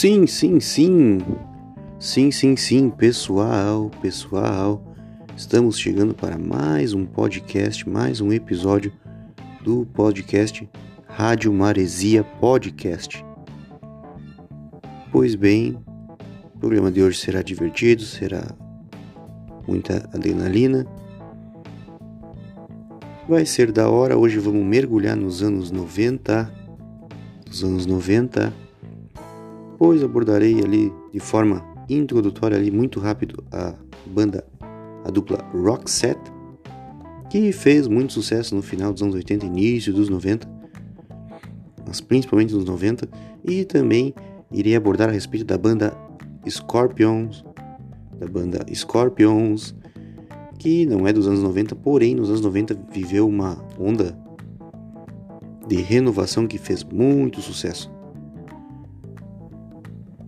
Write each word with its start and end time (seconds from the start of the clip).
Sim, 0.00 0.28
sim, 0.28 0.60
sim. 0.60 1.18
Sim, 1.98 2.30
sim, 2.30 2.54
sim, 2.54 2.88
pessoal, 2.88 3.90
pessoal. 4.00 4.80
Estamos 5.36 5.76
chegando 5.76 6.14
para 6.14 6.38
mais 6.38 6.94
um 6.94 7.04
podcast, 7.04 7.88
mais 7.88 8.20
um 8.20 8.32
episódio 8.32 8.92
do 9.64 9.84
podcast 9.86 10.70
Rádio 11.08 11.52
Maresia 11.52 12.22
Podcast. 12.22 13.24
Pois 15.10 15.34
bem, 15.34 15.76
o 16.54 16.58
programa 16.60 16.92
de 16.92 17.02
hoje 17.02 17.18
será 17.18 17.42
divertido, 17.42 18.02
será 18.02 18.44
muita 19.66 20.08
adrenalina. 20.14 20.86
Vai 23.28 23.44
ser 23.44 23.72
da 23.72 23.90
hora, 23.90 24.16
hoje 24.16 24.38
vamos 24.38 24.64
mergulhar 24.64 25.16
nos 25.16 25.42
anos 25.42 25.72
90, 25.72 26.48
nos 27.48 27.64
anos 27.64 27.84
90, 27.84 28.67
pois 29.78 30.02
abordarei 30.02 30.60
ali 30.62 30.92
de 31.12 31.20
forma 31.20 31.64
introdutória 31.88 32.56
ali 32.56 32.70
muito 32.70 32.98
rápido 32.98 33.42
a 33.52 33.74
banda, 34.06 34.44
a 35.04 35.10
dupla 35.10 35.38
Roxette, 35.54 36.32
que 37.30 37.52
fez 37.52 37.86
muito 37.86 38.12
sucesso 38.12 38.54
no 38.54 38.62
final 38.62 38.92
dos 38.92 39.02
anos 39.02 39.14
80 39.14 39.46
início 39.46 39.92
dos 39.92 40.08
90, 40.08 40.48
mas 41.86 42.00
principalmente 42.00 42.52
nos 42.52 42.64
90, 42.64 43.08
e 43.44 43.64
também 43.64 44.14
irei 44.50 44.74
abordar 44.74 45.08
a 45.08 45.12
respeito 45.12 45.46
da 45.46 45.56
banda 45.56 45.96
Scorpions, 46.48 47.44
da 48.18 48.26
banda 48.26 48.66
Scorpions, 48.74 49.74
que 50.58 50.84
não 50.86 51.06
é 51.06 51.12
dos 51.12 51.28
anos 51.28 51.42
90, 51.42 51.76
porém 51.76 52.14
nos 52.14 52.28
anos 52.28 52.40
90 52.40 52.76
viveu 52.90 53.28
uma 53.28 53.64
onda 53.78 54.18
de 55.66 55.76
renovação 55.76 56.46
que 56.46 56.58
fez 56.58 56.82
muito 56.82 57.40
sucesso. 57.40 57.97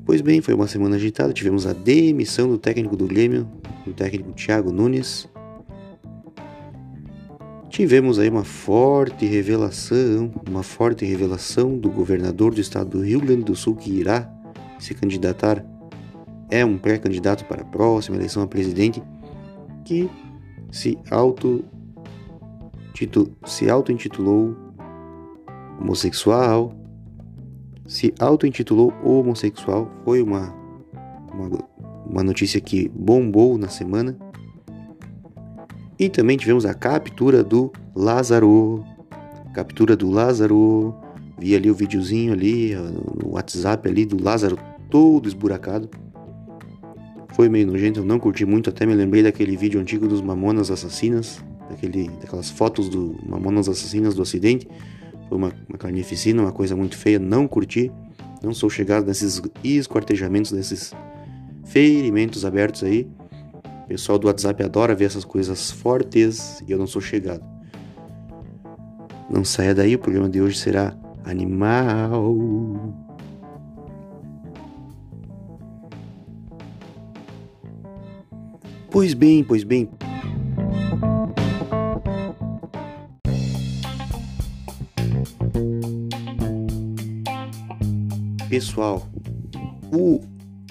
Pois 0.04 0.20
bem, 0.20 0.40
foi 0.40 0.54
uma 0.54 0.66
semana 0.66 0.96
agitada, 0.96 1.32
tivemos 1.32 1.66
a 1.66 1.72
demissão 1.72 2.48
do 2.48 2.58
técnico 2.58 2.96
do 2.96 3.06
Grêmio, 3.06 3.48
do 3.86 3.92
técnico 3.92 4.32
Thiago 4.32 4.72
Nunes. 4.72 5.28
Tivemos 7.68 8.18
aí 8.18 8.28
uma 8.28 8.42
forte 8.42 9.24
revelação, 9.26 10.32
uma 10.48 10.62
forte 10.62 11.04
revelação 11.04 11.78
do 11.78 11.88
governador 11.88 12.52
do 12.52 12.60
estado 12.60 12.90
do 12.90 13.04
Rio 13.04 13.20
Grande 13.20 13.44
do 13.44 13.54
Sul 13.54 13.76
que 13.76 13.90
irá 13.90 14.28
se 14.78 14.94
candidatar, 14.94 15.64
é 16.50 16.64
um 16.64 16.76
pré-candidato 16.76 17.44
para 17.44 17.62
a 17.62 17.64
próxima 17.64 18.16
eleição 18.16 18.42
a 18.42 18.46
presidente 18.46 19.00
que 19.84 20.10
se 20.72 20.98
auto 21.10 21.64
se 23.46 23.70
auto-intitulou 23.70 24.54
homossexual, 25.80 26.74
se 27.90 28.14
auto-intitulou 28.20 28.92
homossexual, 29.02 29.90
foi 30.04 30.22
uma, 30.22 30.54
uma, 31.34 31.58
uma 32.06 32.22
notícia 32.22 32.60
que 32.60 32.88
bombou 32.94 33.58
na 33.58 33.68
semana. 33.68 34.16
E 35.98 36.08
também 36.08 36.36
tivemos 36.36 36.64
a 36.64 36.72
captura 36.72 37.42
do 37.42 37.72
Lázaro, 37.94 38.84
captura 39.52 39.96
do 39.96 40.08
Lázaro, 40.08 40.94
vi 41.36 41.56
ali 41.56 41.68
o 41.68 41.74
videozinho 41.74 42.32
ali 42.32 42.76
no 43.22 43.32
WhatsApp 43.32 43.88
ali 43.88 44.06
do 44.06 44.22
Lázaro 44.22 44.56
todo 44.88 45.28
esburacado 45.28 45.90
foi 47.34 47.48
meio 47.48 47.66
nojento, 47.66 48.00
eu 48.00 48.04
não 48.04 48.18
curti 48.18 48.44
muito, 48.44 48.68
até 48.68 48.84
me 48.84 48.94
lembrei 48.94 49.22
daquele 49.22 49.56
vídeo 49.56 49.80
antigo 49.80 50.06
dos 50.06 50.20
Mamonas 50.20 50.70
Assassinas, 50.70 51.42
daquele, 51.70 52.08
daquelas 52.20 52.50
fotos 52.50 52.88
do 52.88 53.16
Mamonas 53.26 53.68
Assassinas 53.68 54.14
do 54.14 54.20
acidente. 54.20 54.68
Foi 55.30 55.38
uma, 55.38 55.52
uma 55.68 55.78
carnificina, 55.78 56.42
uma 56.42 56.50
coisa 56.50 56.74
muito 56.74 56.98
feia, 56.98 57.20
não 57.20 57.46
curti. 57.46 57.92
Não 58.42 58.52
sou 58.52 58.68
chegado 58.68 59.06
nesses 59.06 59.40
esquartejamentos, 59.62 60.50
nesses 60.50 60.92
ferimentos 61.64 62.44
abertos 62.44 62.82
aí. 62.82 63.08
O 63.84 63.86
pessoal 63.86 64.18
do 64.18 64.26
WhatsApp 64.26 64.60
adora 64.64 64.92
ver 64.92 65.04
essas 65.04 65.24
coisas 65.24 65.70
fortes 65.70 66.60
e 66.66 66.72
eu 66.72 66.78
não 66.78 66.86
sou 66.86 67.00
chegado. 67.00 67.44
Não 69.30 69.44
saia 69.44 69.72
daí, 69.72 69.94
o 69.94 70.00
programa 70.00 70.28
de 70.28 70.42
hoje 70.42 70.58
será 70.58 70.98
animal. 71.24 72.92
Pois 78.90 79.14
bem, 79.14 79.44
pois 79.44 79.62
bem. 79.62 79.88
Pessoal, 88.50 89.08
o, 89.94 90.20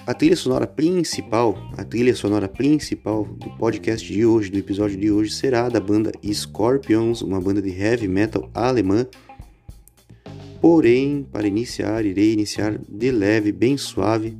a 0.06 0.12
trilha 0.12 0.36
sonora 0.36 0.66
principal, 0.66 1.56
a 1.78 1.82
trilha 1.82 2.14
sonora 2.14 2.46
principal 2.46 3.24
do 3.24 3.48
podcast 3.56 4.06
de 4.06 4.22
hoje, 4.26 4.50
do 4.50 4.58
episódio 4.58 4.98
de 4.98 5.10
hoje, 5.10 5.32
será 5.32 5.66
da 5.70 5.80
banda 5.80 6.12
Scorpions, 6.30 7.22
uma 7.22 7.40
banda 7.40 7.62
de 7.62 7.70
heavy 7.70 8.06
metal 8.06 8.50
alemã. 8.52 9.06
Porém, 10.60 11.26
para 11.32 11.48
iniciar, 11.48 12.04
irei 12.04 12.34
iniciar 12.34 12.78
de 12.86 13.10
leve, 13.10 13.50
bem 13.50 13.78
suave, 13.78 14.36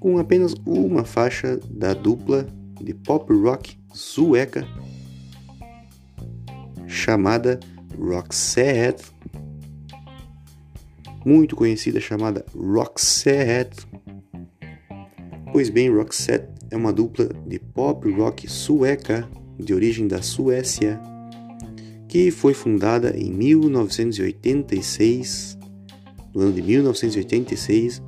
com 0.00 0.18
apenas 0.18 0.52
uma 0.66 1.04
faixa 1.04 1.60
da 1.70 1.94
dupla 1.94 2.44
de 2.80 2.92
pop 2.92 3.32
rock 3.32 3.78
sueca 3.94 4.66
chamada 6.88 7.60
Roxette, 7.96 9.04
muito 11.28 11.54
conhecida 11.54 12.00
chamada 12.00 12.44
Roxette. 12.56 13.86
Pois 15.52 15.68
bem, 15.68 15.94
Roxette 15.94 16.48
é 16.70 16.76
uma 16.76 16.90
dupla 16.90 17.28
de 17.46 17.58
pop 17.58 18.10
rock 18.10 18.50
sueca 18.50 19.28
de 19.58 19.74
origem 19.74 20.08
da 20.08 20.22
Suécia 20.22 20.98
que 22.08 22.30
foi 22.30 22.54
fundada 22.54 23.14
em 23.14 23.30
1986. 23.30 25.58
No 26.34 26.40
ano 26.40 26.54
de 26.54 26.62
1986, 26.62 28.02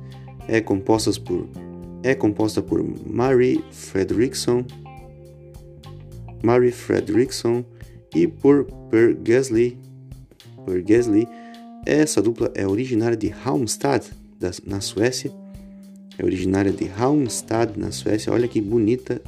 é 0.47 0.59
composta 0.59 1.11
por 1.21 1.47
é 2.01 2.15
composta 2.15 2.63
por 2.63 2.83
Mary 3.07 3.63
Fredrickson, 3.69 4.65
Mary 6.41 6.71
Fredrickson 6.71 7.63
e 8.15 8.25
por 8.25 8.65
Per 8.89 9.15
Gessle. 9.23 9.77
Per 10.65 10.83
Gessle. 10.83 11.27
Essa 11.85 12.21
dupla 12.21 12.51
é 12.55 12.67
originária 12.67 13.17
de 13.17 13.33
Halmstad, 13.43 14.05
na 14.65 14.81
Suécia. 14.81 15.31
É 16.17 16.25
originária 16.25 16.71
de 16.71 16.89
Halmstad, 16.89 17.77
na 17.77 17.91
Suécia. 17.91 18.31
Olha 18.31 18.47
que 18.47 18.61
bonita, 18.61 19.21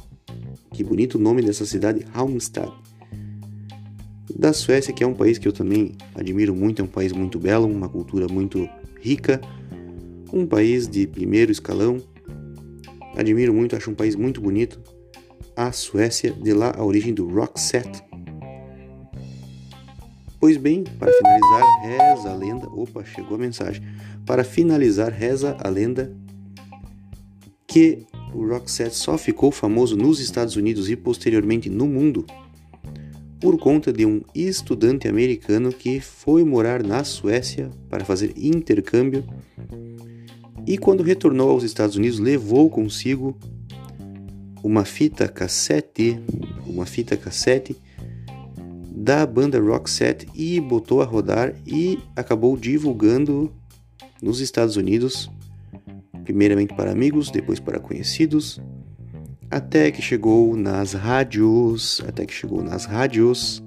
que 0.72 0.84
bonito 0.84 1.16
o 1.16 1.20
nome 1.20 1.42
dessa 1.42 1.66
cidade, 1.66 2.06
Halmstad. 2.14 2.72
Da 4.36 4.52
Suécia, 4.52 4.92
que 4.92 5.04
é 5.04 5.06
um 5.06 5.14
país 5.14 5.38
que 5.38 5.46
eu 5.46 5.52
também 5.52 5.92
admiro 6.14 6.54
muito, 6.54 6.82
é 6.82 6.84
um 6.84 6.88
país 6.88 7.12
muito 7.12 7.38
belo, 7.38 7.66
uma 7.66 7.88
cultura 7.88 8.26
muito 8.28 8.68
rica, 9.00 9.40
um 10.32 10.46
país 10.46 10.88
de 10.88 11.06
primeiro 11.06 11.52
escalão, 11.52 12.02
Admiro 13.16 13.54
muito, 13.54 13.76
acho 13.76 13.90
um 13.90 13.94
país 13.94 14.16
muito 14.16 14.40
bonito. 14.40 14.80
A 15.56 15.70
Suécia, 15.70 16.32
de 16.32 16.52
lá 16.52 16.72
a 16.76 16.84
origem 16.84 17.14
do 17.14 17.28
rock 17.28 17.60
set. 17.60 17.88
Pois 20.44 20.58
bem, 20.58 20.84
para 20.98 21.10
finalizar, 21.10 21.80
reza 21.80 22.30
a 22.30 22.34
lenda. 22.34 22.68
Opa, 22.68 23.02
chegou 23.02 23.36
a 23.36 23.38
mensagem. 23.38 23.82
Para 24.26 24.44
finalizar, 24.44 25.10
reza 25.10 25.56
a 25.58 25.70
lenda 25.70 26.14
que 27.66 28.04
o 28.34 28.68
set 28.68 28.94
só 28.94 29.16
ficou 29.16 29.50
famoso 29.50 29.96
nos 29.96 30.20
Estados 30.20 30.54
Unidos 30.54 30.90
e 30.90 30.96
posteriormente 30.96 31.70
no 31.70 31.86
mundo 31.86 32.26
por 33.40 33.56
conta 33.58 33.90
de 33.90 34.04
um 34.04 34.20
estudante 34.34 35.08
americano 35.08 35.72
que 35.72 35.98
foi 35.98 36.44
morar 36.44 36.82
na 36.82 37.04
Suécia 37.04 37.70
para 37.88 38.04
fazer 38.04 38.34
intercâmbio 38.36 39.24
e 40.66 40.76
quando 40.76 41.02
retornou 41.02 41.48
aos 41.48 41.64
Estados 41.64 41.96
Unidos 41.96 42.18
levou 42.18 42.68
consigo 42.68 43.34
uma 44.62 44.84
fita 44.84 45.26
cassete, 45.26 46.20
uma 46.66 46.84
fita 46.84 47.16
cassete 47.16 47.74
da 48.94 49.26
banda 49.26 49.58
Roxette 49.60 50.28
e 50.34 50.60
botou 50.60 51.02
a 51.02 51.04
rodar 51.04 51.52
e 51.66 51.98
acabou 52.14 52.56
divulgando 52.56 53.52
nos 54.22 54.38
Estados 54.38 54.76
Unidos, 54.76 55.28
primeiramente 56.22 56.72
para 56.74 56.92
amigos, 56.92 57.28
depois 57.28 57.58
para 57.58 57.80
conhecidos, 57.80 58.60
até 59.50 59.90
que 59.90 60.00
chegou 60.00 60.56
nas 60.56 60.92
rádios, 60.92 62.00
até 62.06 62.24
que 62.24 62.32
chegou 62.32 62.62
nas 62.62 62.84
rádios. 62.84 63.62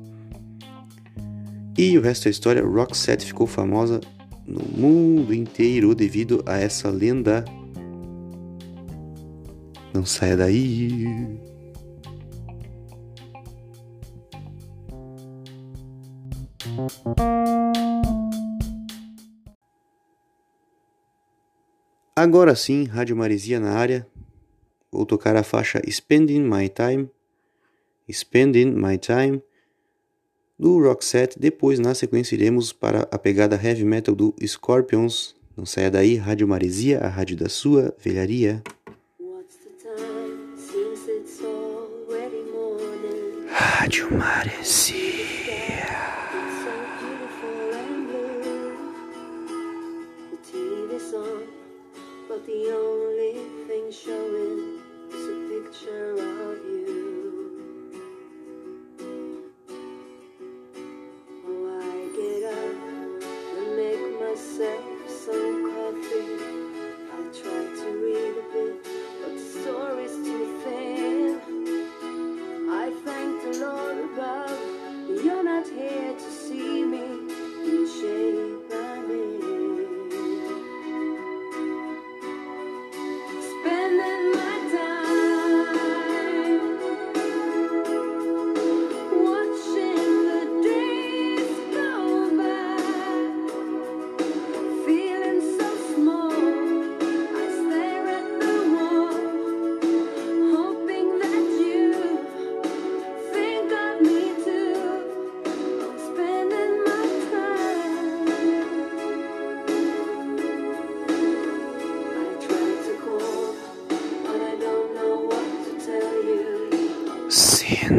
E 1.77 1.97
o 1.97 2.01
resto 2.01 2.24
da 2.24 2.29
história, 2.29 2.65
Roxette 2.65 3.25
ficou 3.25 3.45
famosa 3.45 4.00
no 4.45 4.62
mundo 4.62 5.33
inteiro 5.33 5.94
devido 5.94 6.41
a 6.45 6.57
essa 6.57 6.89
lenda. 6.89 7.44
Não 9.94 10.06
saia 10.06 10.38
daí. 10.38 11.38
Agora 22.16 22.56
sim, 22.56 22.86
Rádio 22.86 23.16
Maresia 23.16 23.60
na 23.60 23.74
área. 23.74 24.07
Vou 24.92 25.06
tocar 25.06 25.36
a 25.36 25.44
faixa 25.44 25.80
Spending 25.88 26.42
My 26.42 26.68
Time, 26.68 27.10
Spending 28.12 28.72
My 28.72 28.98
Time 28.98 29.42
do 30.57 30.81
Rock 30.81 31.06
Set. 31.06 31.38
Depois, 31.39 31.78
na 31.78 31.94
sequência, 31.94 32.36
iremos 32.36 32.74
para 32.74 33.07
a 33.12 33.19
pegada 33.19 33.56
heavy 33.56 33.84
metal 33.84 34.16
do 34.16 34.34
Scorpions. 34.45 35.36
Não 35.56 35.66
saia 35.66 35.92
daí, 35.92 36.16
Rádio 36.16 36.48
Maresia, 36.48 37.00
a 37.00 37.07
rádio 37.07 37.38
da 37.38 37.50
sua 37.50 37.95
velharia. 38.04 38.63
Rádio 43.50 44.12
Maresia. 44.18 45.16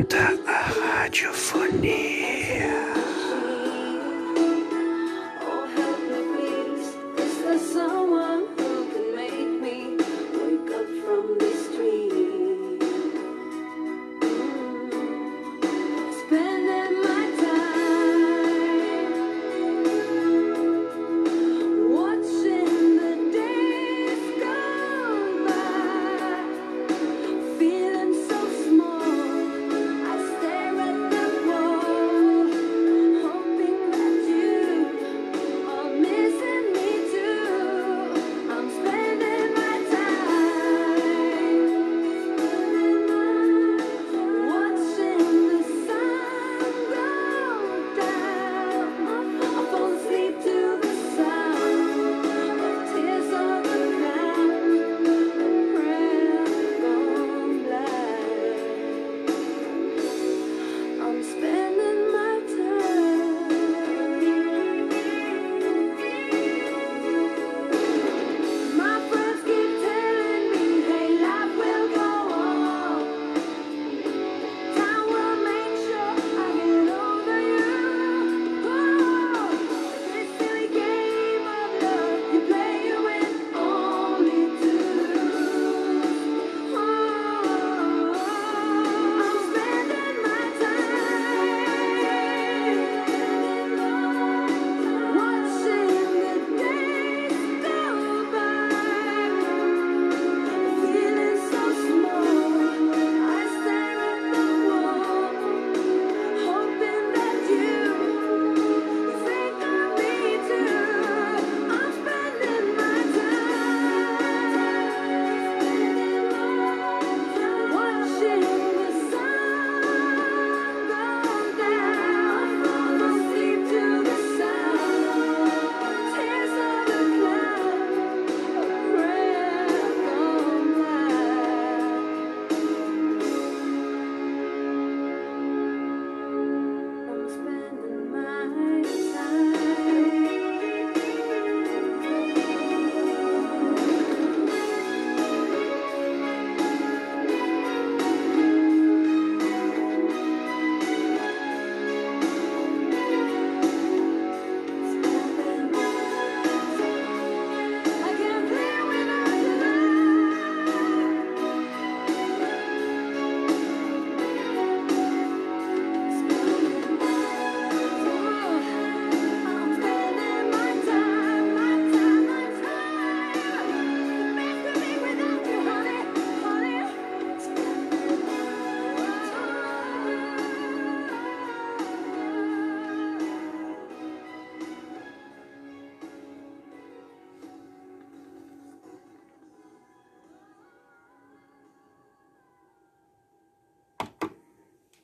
Da 0.08 0.32
a 0.46 0.72
radiofonia. 0.72 2.17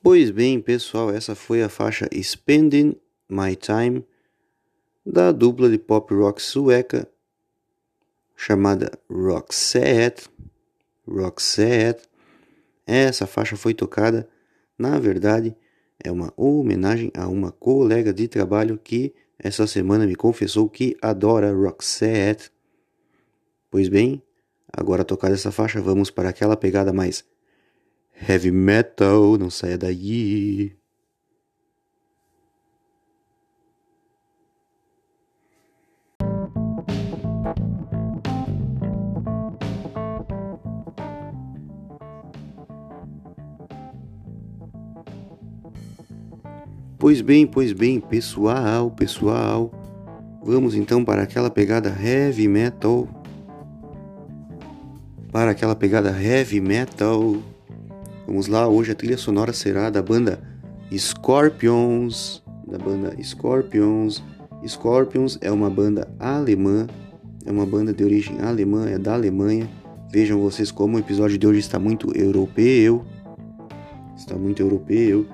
Pois 0.05 0.29
bem, 0.29 0.61
pessoal, 0.61 1.09
essa 1.09 1.33
foi 1.33 1.63
a 1.63 1.67
faixa 1.67 2.07
Spending 2.13 2.95
My 3.27 3.55
Time 3.55 4.05
da 5.03 5.31
dupla 5.31 5.67
de 5.67 5.79
pop 5.79 6.13
rock 6.13 6.39
sueca 6.39 7.09
chamada 8.35 8.91
Roxette. 9.09 10.29
Roxette. 11.07 12.07
Essa 12.85 13.25
faixa 13.25 13.57
foi 13.57 13.73
tocada, 13.73 14.29
na 14.77 14.99
verdade, 14.99 15.57
é 15.97 16.11
uma 16.11 16.31
homenagem 16.37 17.11
a 17.17 17.27
uma 17.27 17.51
colega 17.51 18.13
de 18.13 18.27
trabalho 18.27 18.77
que 18.77 19.11
essa 19.39 19.65
semana 19.65 20.05
me 20.05 20.15
confessou 20.15 20.69
que 20.69 20.95
adora 21.01 21.51
Roxette. 21.51 22.51
Pois 23.71 23.89
bem, 23.89 24.21
agora 24.71 25.03
tocada 25.03 25.33
essa 25.33 25.51
faixa, 25.51 25.81
vamos 25.81 26.11
para 26.11 26.29
aquela 26.29 26.55
pegada 26.55 26.93
mais 26.93 27.25
heavy 28.15 28.51
metal, 28.51 29.37
não 29.37 29.49
saia 29.49 29.77
daí. 29.77 30.75
Pois 46.97 47.21
bem, 47.21 47.45
pois 47.45 47.71
bem, 47.71 47.99
pessoal, 47.99 48.89
pessoal. 48.89 49.71
Vamos 50.43 50.73
então 50.73 51.05
para 51.05 51.21
aquela 51.21 51.51
pegada 51.51 51.89
heavy 51.89 52.47
metal. 52.47 53.07
Para 55.31 55.51
aquela 55.51 55.75
pegada 55.75 56.09
heavy 56.09 56.59
metal. 56.59 57.35
Vamos 58.27 58.47
lá, 58.47 58.67
hoje 58.67 58.91
a 58.91 58.95
trilha 58.95 59.17
sonora 59.17 59.53
será 59.53 59.91
da 59.91 60.01
banda 60.01 60.41
Scorpions, 60.91 62.43
da 62.67 62.79
banda 62.79 63.15
Scorpions. 63.21 64.23
Scorpions 64.65 65.37
é 65.41 65.51
uma 65.51 65.69
banda 65.69 66.11
alemã, 66.19 66.87
é 67.45 67.51
uma 67.51 67.67
banda 67.67 67.93
de 67.93 68.03
origem 68.03 68.41
alemã, 68.41 68.89
é 68.89 68.97
da 68.97 69.13
Alemanha. 69.13 69.69
Vejam 70.11 70.41
vocês 70.41 70.71
como 70.71 70.97
o 70.97 70.99
episódio 70.99 71.37
de 71.37 71.45
hoje 71.45 71.59
está 71.59 71.77
muito 71.77 72.11
europeu. 72.17 73.05
Está 74.17 74.35
muito 74.35 74.59
europeu. 74.59 75.27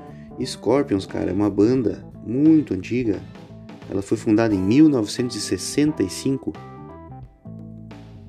Scorpions, 0.44 1.06
cara, 1.06 1.30
é 1.30 1.34
uma 1.34 1.50
banda 1.50 2.04
muito 2.28 2.74
antiga. 2.74 3.22
Ela 3.90 4.02
foi 4.02 4.18
fundada 4.18 4.54
em 4.54 4.60
1965. 4.60 6.52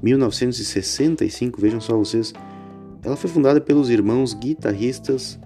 1965, 0.01 1.61
vejam 1.61 1.81
só 1.81 1.97
vocês. 1.97 2.33
Ela 3.03 3.17
foi 3.17 3.29
fundada 3.29 3.61
pelos 3.61 3.91
irmãos 3.91 4.35
guitarristas 4.35 5.39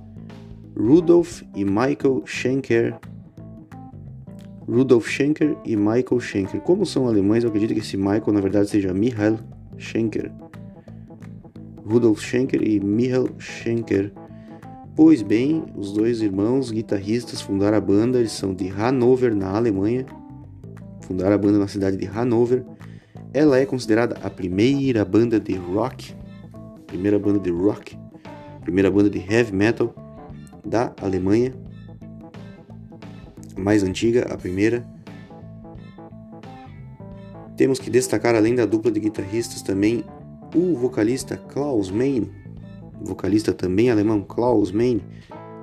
Rudolf 0.77 1.43
e 1.55 1.65
Michael 1.65 2.23
Schenker. 2.25 2.99
Rudolf 4.69 5.09
Schenker 5.09 5.57
e 5.65 5.77
Michael 5.77 6.21
Schenker. 6.21 6.61
Como 6.61 6.85
são 6.85 7.07
alemães, 7.07 7.45
eu 7.45 7.49
acredito 7.49 7.73
que 7.73 7.81
esse 7.81 7.97
Michael 7.97 8.33
na 8.33 8.41
verdade 8.41 8.69
seja 8.69 8.93
Michael 8.93 9.39
Schenker. 9.79 10.31
Rudolf 11.85 12.21
Schenker 12.21 12.63
e 12.63 12.81
Michael 12.81 13.29
Schenker 13.39 14.13
Pois 14.97 15.21
bem, 15.21 15.63
os 15.77 15.93
dois 15.93 16.23
irmãos 16.23 16.71
guitarristas 16.71 17.43
fundaram 17.43 17.77
a 17.77 17.81
banda, 17.83 18.19
eles 18.19 18.33
são 18.33 18.55
de 18.55 18.71
Hanover, 18.71 19.37
na 19.37 19.55
Alemanha. 19.55 20.07
Fundaram 21.03 21.35
a 21.35 21.39
banda 21.39 21.59
na 21.59 21.69
cidade 21.69 21.99
de 21.99 22.07
Hanover. 22.07 22.65
Ela 23.35 23.59
é 23.59 23.67
considerada 23.67 24.17
a 24.23 24.31
primeira 24.31 25.05
banda 25.05 25.39
de 25.39 25.55
rock, 25.55 26.15
primeira 26.87 27.19
banda 27.19 27.39
de 27.39 27.51
rock, 27.51 27.99
primeira 28.63 28.91
banda 28.91 29.11
de 29.11 29.19
heavy 29.19 29.55
metal 29.55 29.95
da 30.65 30.93
Alemanha. 31.01 31.55
A 33.57 33.61
mais 33.61 33.83
antiga, 33.83 34.27
a 34.33 34.37
primeira. 34.37 34.87
Temos 37.57 37.79
que 37.79 37.89
destacar, 37.89 38.35
além 38.35 38.55
da 38.55 38.67
dupla 38.67 38.91
de 38.91 39.01
guitarristas, 39.01 39.63
também 39.63 40.05
o 40.55 40.75
vocalista 40.75 41.37
Klaus 41.37 41.91
Meine, 41.91 42.31
vocalista 43.01 43.53
também 43.53 43.91
alemão 43.91 44.23
Klaus 44.23 44.71
Meine, 44.71 45.03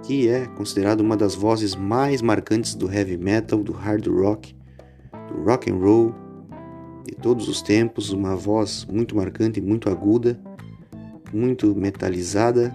que 0.04 0.28
é 0.28 0.46
considerado 0.48 1.02
uma 1.02 1.16
das 1.16 1.36
vozes 1.36 1.76
mais 1.76 2.22
marcantes 2.22 2.76
do 2.76 2.92
heavy 2.92 3.18
metal, 3.18 3.64
do 3.64 3.72
hard 3.72 4.08
rock, 4.08 4.56
do 5.28 5.44
rock 5.44 5.72
and 5.72 5.76
roll 5.76 6.14
de 7.06 7.16
todos 7.16 7.48
os 7.48 7.62
tempos, 7.62 8.12
uma 8.12 8.36
voz 8.36 8.88
muito 8.92 9.16
marcante, 9.16 9.62
muito 9.62 9.90
aguda, 9.90 10.40
muito 11.34 11.74
metalizada. 11.76 12.74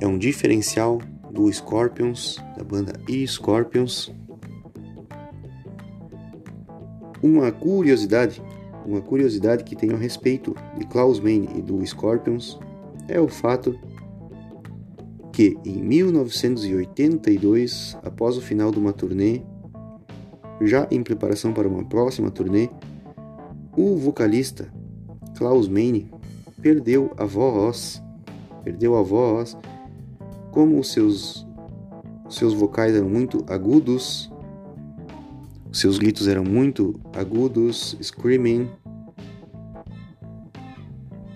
É 0.00 0.06
um 0.06 0.18
diferencial 0.18 0.98
do 1.30 1.52
Scorpions, 1.52 2.42
da 2.56 2.64
banda 2.64 2.92
E 3.08 3.26
Scorpions. 3.26 4.12
Uma 7.22 7.52
curiosidade 7.52 8.42
uma 8.84 9.00
curiosidade 9.00 9.64
que 9.64 9.74
tenho 9.76 9.94
a 9.94 9.98
respeito 9.98 10.56
de 10.76 10.84
Klaus 10.86 11.20
Meine 11.20 11.48
e 11.56 11.62
do 11.62 11.86
Scorpions 11.86 12.58
é 13.08 13.20
o 13.20 13.28
fato 13.28 13.78
que 15.32 15.56
em 15.64 15.82
1982, 15.82 17.96
após 18.02 18.36
o 18.36 18.40
final 18.40 18.70
de 18.70 18.78
uma 18.78 18.92
turnê, 18.92 19.42
já 20.60 20.86
em 20.90 21.02
preparação 21.02 21.52
para 21.52 21.68
uma 21.68 21.84
próxima 21.84 22.30
turnê, 22.30 22.68
o 23.76 23.96
vocalista 23.96 24.72
Klaus 25.36 25.68
Meine 25.68 26.10
perdeu 26.60 27.12
a 27.16 27.24
voz, 27.24 28.02
perdeu 28.62 28.96
a 28.96 29.02
voz, 29.02 29.56
como 30.50 30.78
os 30.78 30.92
seus 30.92 31.46
seus 32.28 32.54
vocais 32.54 32.94
eram 32.94 33.10
muito 33.10 33.44
agudos 33.46 34.32
seus 35.72 35.96
gritos 35.96 36.28
eram 36.28 36.44
muito 36.44 37.00
agudos, 37.16 37.96
screaming. 38.02 38.68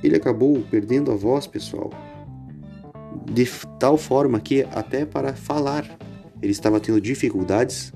Ele 0.02 0.14
acabou 0.14 0.60
perdendo 0.70 1.10
a 1.10 1.16
voz, 1.16 1.46
pessoal, 1.46 1.90
de 3.32 3.48
tal 3.78 3.96
forma 3.96 4.38
que 4.38 4.62
até 4.74 5.06
para 5.06 5.34
falar 5.34 5.98
ele 6.42 6.52
estava 6.52 6.78
tendo 6.78 7.00
dificuldades. 7.00 7.94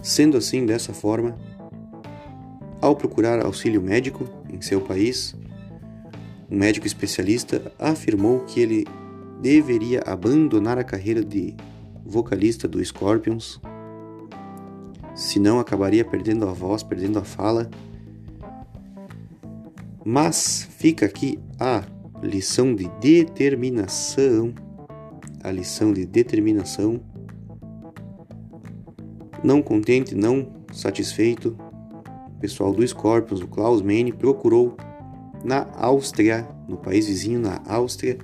Sendo 0.00 0.36
assim, 0.36 0.64
dessa 0.64 0.94
forma, 0.94 1.36
ao 2.80 2.94
procurar 2.94 3.44
auxílio 3.44 3.82
médico 3.82 4.28
em 4.50 4.60
seu 4.60 4.80
país, 4.80 5.34
um 6.50 6.56
médico 6.56 6.86
especialista 6.86 7.72
afirmou 7.78 8.40
que 8.40 8.60
ele 8.60 8.86
deveria 9.40 10.02
abandonar 10.06 10.78
a 10.78 10.84
carreira 10.84 11.22
de 11.22 11.54
vocalista 12.04 12.66
do 12.66 12.84
Scorpions, 12.84 13.60
senão 15.14 15.60
acabaria 15.60 16.04
perdendo 16.04 16.48
a 16.48 16.52
voz, 16.52 16.82
perdendo 16.82 17.18
a 17.18 17.24
fala. 17.24 17.68
Mas 20.04 20.66
fica 20.78 21.04
aqui 21.04 21.38
a 21.60 21.84
lição 22.22 22.74
de 22.74 22.88
determinação, 23.00 24.54
a 25.42 25.50
lição 25.50 25.92
de 25.92 26.06
determinação. 26.06 27.00
Não 29.44 29.60
contente, 29.60 30.14
não 30.14 30.50
satisfeito, 30.72 31.56
o 32.38 32.40
pessoal 32.40 32.72
do 32.72 32.86
Scorpions, 32.86 33.40
o 33.40 33.48
Klaus 33.48 33.82
Meine, 33.82 34.12
procurou 34.12 34.76
na 35.44 35.66
Áustria, 35.76 36.48
no 36.68 36.76
país 36.76 37.08
vizinho, 37.08 37.40
na 37.40 37.60
Áustria, 37.66 38.16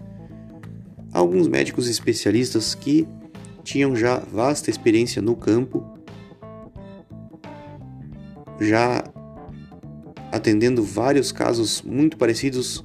alguns 1.13 1.49
médicos 1.49 1.89
especialistas 1.89 2.77
que 2.77 3.09
tinham 3.65 3.97
já 3.97 4.19
vasta 4.19 4.71
experiência 4.71 5.21
no 5.21 5.35
campo, 5.35 5.85
já 8.61 9.03
atendendo 10.31 10.85
vários 10.85 11.33
casos 11.33 11.83
muito 11.83 12.17
parecidos 12.17 12.85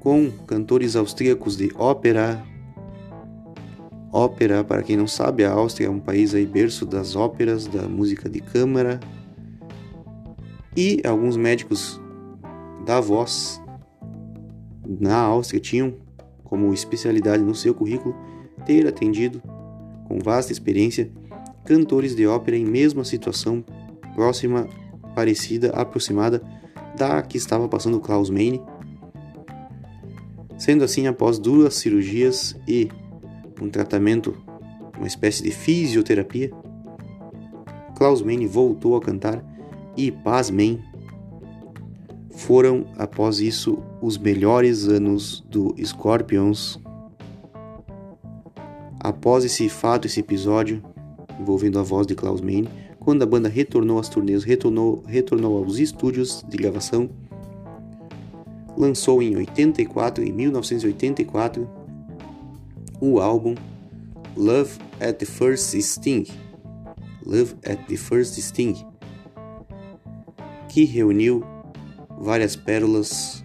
com 0.00 0.30
cantores 0.46 0.96
austríacos 0.96 1.54
de 1.54 1.70
ópera. 1.76 2.42
Ópera, 4.10 4.64
para 4.64 4.82
quem 4.82 4.96
não 4.96 5.06
sabe, 5.06 5.44
a 5.44 5.52
Áustria 5.52 5.86
é 5.86 5.90
um 5.90 6.00
país 6.00 6.34
aí 6.34 6.46
berço 6.46 6.86
das 6.86 7.14
óperas, 7.14 7.66
da 7.66 7.82
música 7.82 8.26
de 8.28 8.40
câmara. 8.40 8.98
E 10.76 11.02
alguns 11.04 11.36
médicos 11.36 12.00
da 12.84 13.00
voz 13.00 13.62
na 14.86 15.18
Áustria 15.18 15.60
tinham 15.60 15.94
como 16.44 16.72
especialidade 16.72 17.42
no 17.42 17.54
seu 17.54 17.74
currículo 17.74 18.14
ter 18.64 18.86
atendido 18.86 19.42
com 20.06 20.18
vasta 20.18 20.52
experiência, 20.52 21.10
cantores 21.64 22.14
de 22.14 22.26
ópera 22.26 22.56
em 22.56 22.64
mesma 22.64 23.04
situação 23.04 23.64
próxima, 24.14 24.68
parecida, 25.14 25.70
aproximada 25.70 26.42
da 26.96 27.22
que 27.22 27.36
estava 27.36 27.68
passando 27.68 28.00
Klaus 28.00 28.30
Meine. 28.30 28.60
Sendo 30.58 30.84
assim, 30.84 31.06
após 31.06 31.38
duas 31.38 31.74
cirurgias 31.74 32.56
e 32.68 32.88
um 33.60 33.68
tratamento, 33.68 34.36
uma 34.96 35.06
espécie 35.06 35.42
de 35.42 35.50
fisioterapia, 35.50 36.50
Klaus 37.96 38.22
Meine 38.22 38.46
voltou 38.46 38.96
a 38.96 39.00
cantar 39.00 39.42
e, 39.96 40.10
pasmem, 40.10 40.80
foram 42.30 42.86
após 42.96 43.40
isso 43.40 43.78
os 44.00 44.16
melhores 44.18 44.88
anos 44.88 45.44
do 45.48 45.74
Scorpions 45.84 46.80
Após 49.04 49.44
esse 49.44 49.68
fato, 49.68 50.06
esse 50.06 50.20
episódio 50.20 50.80
envolvendo 51.40 51.80
a 51.80 51.82
voz 51.82 52.06
de 52.06 52.14
Klaus 52.14 52.40
Meine, 52.40 52.68
quando 53.00 53.24
a 53.24 53.26
banda 53.26 53.48
retornou 53.48 53.98
às 53.98 54.08
turnês, 54.08 54.44
retornou, 54.44 55.02
retornou 55.04 55.58
aos 55.58 55.78
estúdios 55.78 56.44
de 56.48 56.56
gravação, 56.56 57.10
lançou 58.76 59.20
em 59.20 59.34
84, 59.34 60.22
em 60.22 60.30
1984, 60.30 61.68
o 63.00 63.18
álbum 63.18 63.56
Love 64.36 64.78
at 65.00 65.16
the 65.16 65.26
First 65.26 65.74
Sting. 65.80 66.24
Love 67.26 67.56
at 67.64 67.84
the 67.88 67.96
First 67.96 68.38
Sting, 68.38 68.86
que 70.72 70.84
reuniu 70.84 71.44
várias 72.18 72.56
pérolas 72.56 73.44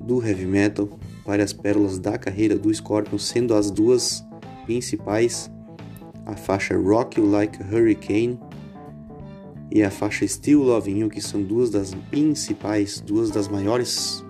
do 0.00 0.20
heavy 0.20 0.44
metal, 0.44 0.88
várias 1.24 1.52
pérolas 1.52 2.00
da 2.00 2.18
carreira 2.18 2.58
do 2.58 2.74
Scorpion, 2.74 3.16
sendo 3.16 3.54
as 3.54 3.70
duas 3.70 4.24
principais 4.64 5.48
a 6.26 6.34
faixa 6.34 6.76
Rock 6.76 7.20
You 7.20 7.30
Like 7.30 7.62
a 7.62 7.66
Hurricane 7.66 8.40
e 9.70 9.84
a 9.84 9.90
faixa 9.90 10.26
Still 10.26 10.64
Loving 10.64 10.98
You, 10.98 11.08
que 11.08 11.20
são 11.20 11.40
duas 11.40 11.70
das 11.70 11.94
principais, 12.10 13.00
duas 13.00 13.30
das 13.30 13.46
maiores 13.46 14.24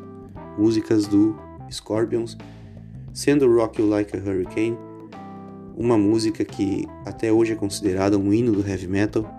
músicas 0.58 1.06
do 1.06 1.34
Scorpions, 1.70 2.36
sendo 3.14 3.50
Rock 3.50 3.80
You 3.80 3.88
Like 3.88 4.14
a 4.14 4.20
Hurricane 4.20 4.76
uma 5.74 5.96
música 5.96 6.44
que 6.44 6.86
até 7.06 7.32
hoje 7.32 7.52
é 7.52 7.56
considerada 7.56 8.18
um 8.18 8.34
hino 8.34 8.52
do 8.52 8.68
heavy 8.68 8.86
metal. 8.86 9.37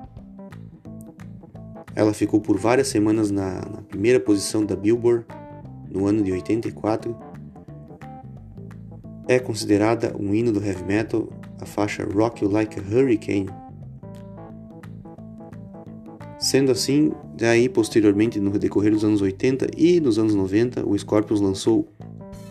Ela 2.00 2.14
ficou 2.14 2.40
por 2.40 2.58
várias 2.58 2.88
semanas 2.88 3.30
na, 3.30 3.56
na 3.56 3.82
primeira 3.82 4.22
posição 4.22 4.66
da 4.66 4.74
Billboard 4.74 5.26
no 5.92 6.08
ano 6.08 6.24
de 6.24 6.32
84. 6.32 7.14
É 9.28 9.38
considerada 9.38 10.16
um 10.18 10.34
hino 10.34 10.54
do 10.54 10.64
heavy 10.64 10.86
metal 10.86 11.28
a 11.60 11.66
faixa 11.66 12.06
Rock 12.06 12.42
You 12.42 12.50
Like 12.50 12.80
a 12.80 12.82
Hurricane. 12.82 13.50
Sendo 16.40 16.72
assim, 16.72 17.12
daí 17.36 17.68
posteriormente 17.68 18.40
no 18.40 18.58
decorrer 18.58 18.94
dos 18.94 19.04
anos 19.04 19.22
80 19.22 19.68
e 19.76 20.00
nos 20.00 20.18
anos 20.18 20.34
90, 20.34 20.88
o 20.88 20.98
Scorpions 20.98 21.42
lançou 21.42 21.86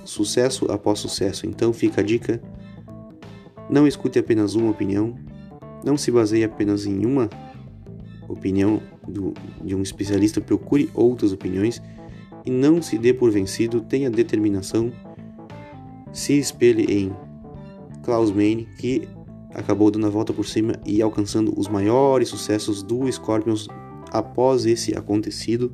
sucesso 0.04 0.70
após 0.70 0.98
sucesso. 0.98 1.46
Então 1.46 1.72
fica 1.72 2.02
a 2.02 2.04
dica 2.04 2.38
não 3.70 3.86
escute 3.86 4.18
apenas 4.18 4.54
uma 4.54 4.70
opinião, 4.70 5.14
não 5.82 5.96
se 5.96 6.10
baseie 6.10 6.44
apenas 6.44 6.84
em 6.84 7.06
uma 7.06 7.30
opinião 8.28 8.80
do, 9.06 9.32
de 9.64 9.74
um 9.74 9.82
especialista, 9.82 10.40
procure 10.40 10.90
outras 10.94 11.32
opiniões 11.32 11.82
e 12.44 12.50
não 12.50 12.80
se 12.80 12.98
dê 12.98 13.12
por 13.12 13.30
vencido, 13.30 13.80
tenha 13.80 14.10
determinação, 14.10 14.92
se 16.12 16.38
espelhe 16.38 16.84
em 16.92 17.12
Klaus 18.02 18.30
Meine, 18.30 18.68
que 18.78 19.08
acabou 19.54 19.90
dando 19.90 20.06
a 20.06 20.10
volta 20.10 20.32
por 20.32 20.46
cima 20.46 20.74
e 20.86 21.02
alcançando 21.02 21.52
os 21.58 21.68
maiores 21.68 22.28
sucessos 22.28 22.82
do 22.82 23.10
Scorpions 23.10 23.66
após 24.10 24.66
esse 24.66 24.96
acontecido. 24.96 25.72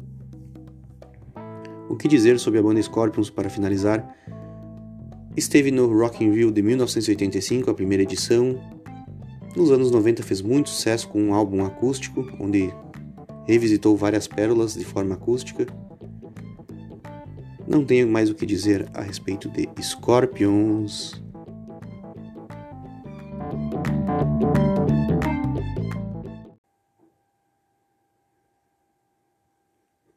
O 1.89 1.97
que 1.97 2.09
dizer 2.09 2.39
sobre 2.39 2.59
a 2.59 2.63
banda 2.63 2.83
Scorpions 2.83 3.31
para 3.31 3.51
finalizar? 3.51 4.17
Esteve 5.37 5.71
no 5.71 5.87
Rock 5.87 6.25
in 6.25 6.33
Rio 6.33 6.51
de 6.51 6.63
1985, 6.63 7.71
a 7.71 7.75
primeira 7.75 8.03
edição. 8.03 8.59
Nos 9.57 9.71
anos 9.71 9.91
90 9.91 10.23
fez 10.23 10.43
muito 10.43 10.69
sucesso 10.69 11.09
com 11.09 11.23
um 11.23 11.35
álbum 11.35 11.65
acústico, 11.65 12.27
onde 12.41 12.73
revisitou 13.47 13.97
várias 13.97 14.27
pérolas 14.27 14.75
de 14.75 14.85
forma 14.85 15.15
acústica. 15.15 15.67
Não 17.67 17.85
tenho 17.85 18.09
mais 18.09 18.29
o 18.29 18.35
que 18.35 18.45
dizer 18.45 18.89
a 18.93 19.01
respeito 19.01 19.49
de 19.49 19.69
Scorpions. 19.81 21.24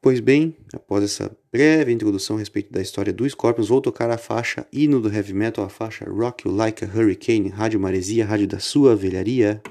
Pois 0.07 0.21
bem, 0.21 0.55
após 0.73 1.03
essa 1.03 1.37
breve 1.51 1.91
introdução 1.91 2.37
a 2.37 2.39
respeito 2.39 2.71
da 2.71 2.81
história 2.81 3.11
do 3.11 3.29
Scorpions, 3.29 3.67
vou 3.67 3.81
tocar 3.81 4.09
a 4.09 4.17
faixa 4.17 4.65
hino 4.71 5.01
do 5.01 5.13
heavy 5.13 5.33
metal, 5.33 5.65
a 5.65 5.69
faixa 5.69 6.05
Rock 6.09 6.47
You 6.47 6.55
Like 6.55 6.85
a 6.85 6.87
Hurricane, 6.87 7.49
Rádio 7.49 7.77
Maresia, 7.77 8.25
rádio 8.25 8.47
da 8.47 8.57
sua 8.57 8.95
velharia. 8.95 9.61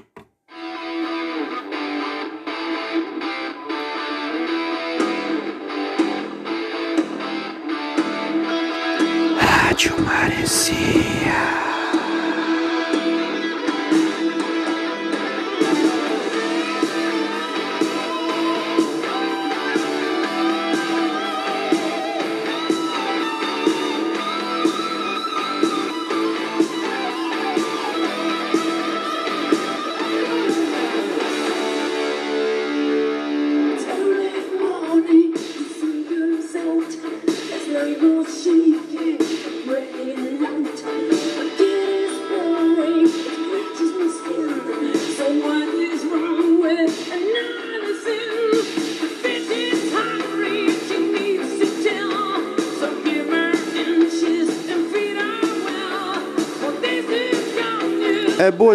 Rádio 9.39 9.99
Maresia. 10.01 11.16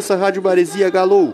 Essa 0.03 0.17
rádio 0.17 0.43
Maresia 0.43 0.91
Galou. 0.91 1.33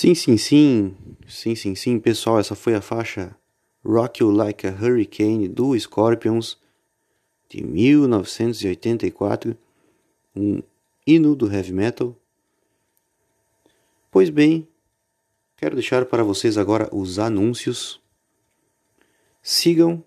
Sim, 0.00 0.14
sim, 0.14 0.36
sim. 0.36 0.96
Sim, 1.26 1.56
sim, 1.56 1.74
sim, 1.74 1.98
pessoal, 1.98 2.38
essa 2.38 2.54
foi 2.54 2.72
a 2.72 2.80
faixa 2.80 3.36
Rock 3.84 4.22
You 4.22 4.30
Like 4.30 4.64
a 4.64 4.70
Hurricane 4.70 5.48
do 5.48 5.76
Scorpions 5.76 6.56
de 7.48 7.64
1984, 7.64 9.58
um 10.36 10.62
hino 11.04 11.34
do 11.34 11.52
heavy 11.52 11.72
metal. 11.72 12.14
Pois 14.08 14.30
bem, 14.30 14.68
quero 15.56 15.74
deixar 15.74 16.06
para 16.06 16.22
vocês 16.22 16.56
agora 16.56 16.88
os 16.94 17.18
anúncios. 17.18 18.00
Sigam 19.42 20.04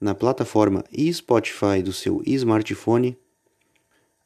na 0.00 0.14
plataforma 0.14 0.84
Spotify 1.12 1.82
do 1.82 1.92
seu 1.92 2.22
smartphone 2.24 3.18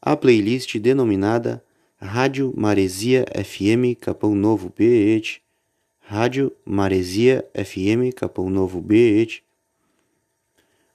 a 0.02 0.14
playlist 0.14 0.76
denominada 0.78 1.64
Rádio 2.02 2.54
Maresia 2.56 3.26
FM 3.44 3.94
Capão 4.00 4.34
Novo 4.34 4.70
BH, 4.70 5.42
Rádio 5.98 6.50
Maresia 6.64 7.46
FM 7.54 8.14
Capão 8.16 8.48
Novo 8.48 8.80
BH, 8.80 9.42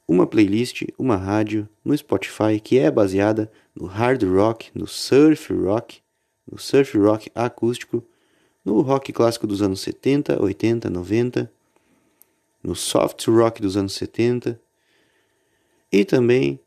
uma 0.07 0.25
playlist, 0.25 0.81
uma 0.97 1.15
rádio 1.15 1.69
no 1.85 1.95
Spotify 1.95 2.59
que 2.59 2.79
é 2.79 2.89
baseada 2.89 3.51
no 3.75 3.85
hard 3.85 4.23
rock, 4.23 4.71
no 4.73 4.87
surf 4.87 5.53
rock, 5.53 6.01
no 6.51 6.57
surf 6.57 6.97
rock 6.97 7.31
acústico, 7.35 8.03
no 8.65 8.81
rock 8.81 9.13
clássico 9.13 9.45
dos 9.45 9.61
anos 9.61 9.81
70, 9.81 10.41
80, 10.41 10.89
90, 10.89 11.51
no 12.63 12.75
soft 12.75 13.27
rock 13.27 13.61
dos 13.61 13.77
anos 13.77 13.93
70 13.93 14.59
e 15.91 16.03
também 16.03 16.59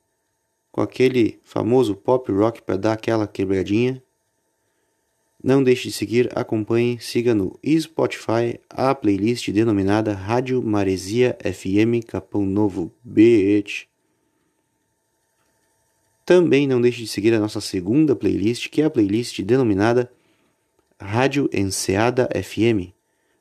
com 0.71 0.81
aquele 0.81 1.41
famoso 1.43 1.97
pop 1.97 2.31
rock 2.31 2.63
para 2.63 2.77
dar 2.77 2.93
aquela 2.93 3.27
quebradinha. 3.27 4.01
Não 5.43 5.63
deixe 5.63 5.89
de 5.89 5.95
seguir, 5.95 6.31
acompanhe, 6.35 6.99
siga 7.01 7.35
no 7.35 7.59
Spotify 7.81 8.59
a 8.69 8.95
playlist 8.95 9.51
denominada 9.51 10.13
Rádio 10.13 10.61
Maresia 10.63 11.39
FM 11.43 12.05
Capão 12.07 12.45
Novo 12.45 12.93
BH. 13.05 13.87
Também 16.27 16.67
não 16.67 16.81
deixe 16.81 17.03
de 17.03 17.09
seguir 17.09 17.33
a 17.35 17.39
nossa 17.39 17.61
segunda 17.61 18.17
playlist, 18.17 18.69
que 18.69 18.83
é 18.83 18.85
a 18.85 18.91
playlist 18.91 19.41
denominada 19.43 20.11
Rádio 21.01 21.49
Enseada 21.53 22.29
FM. 22.35 22.93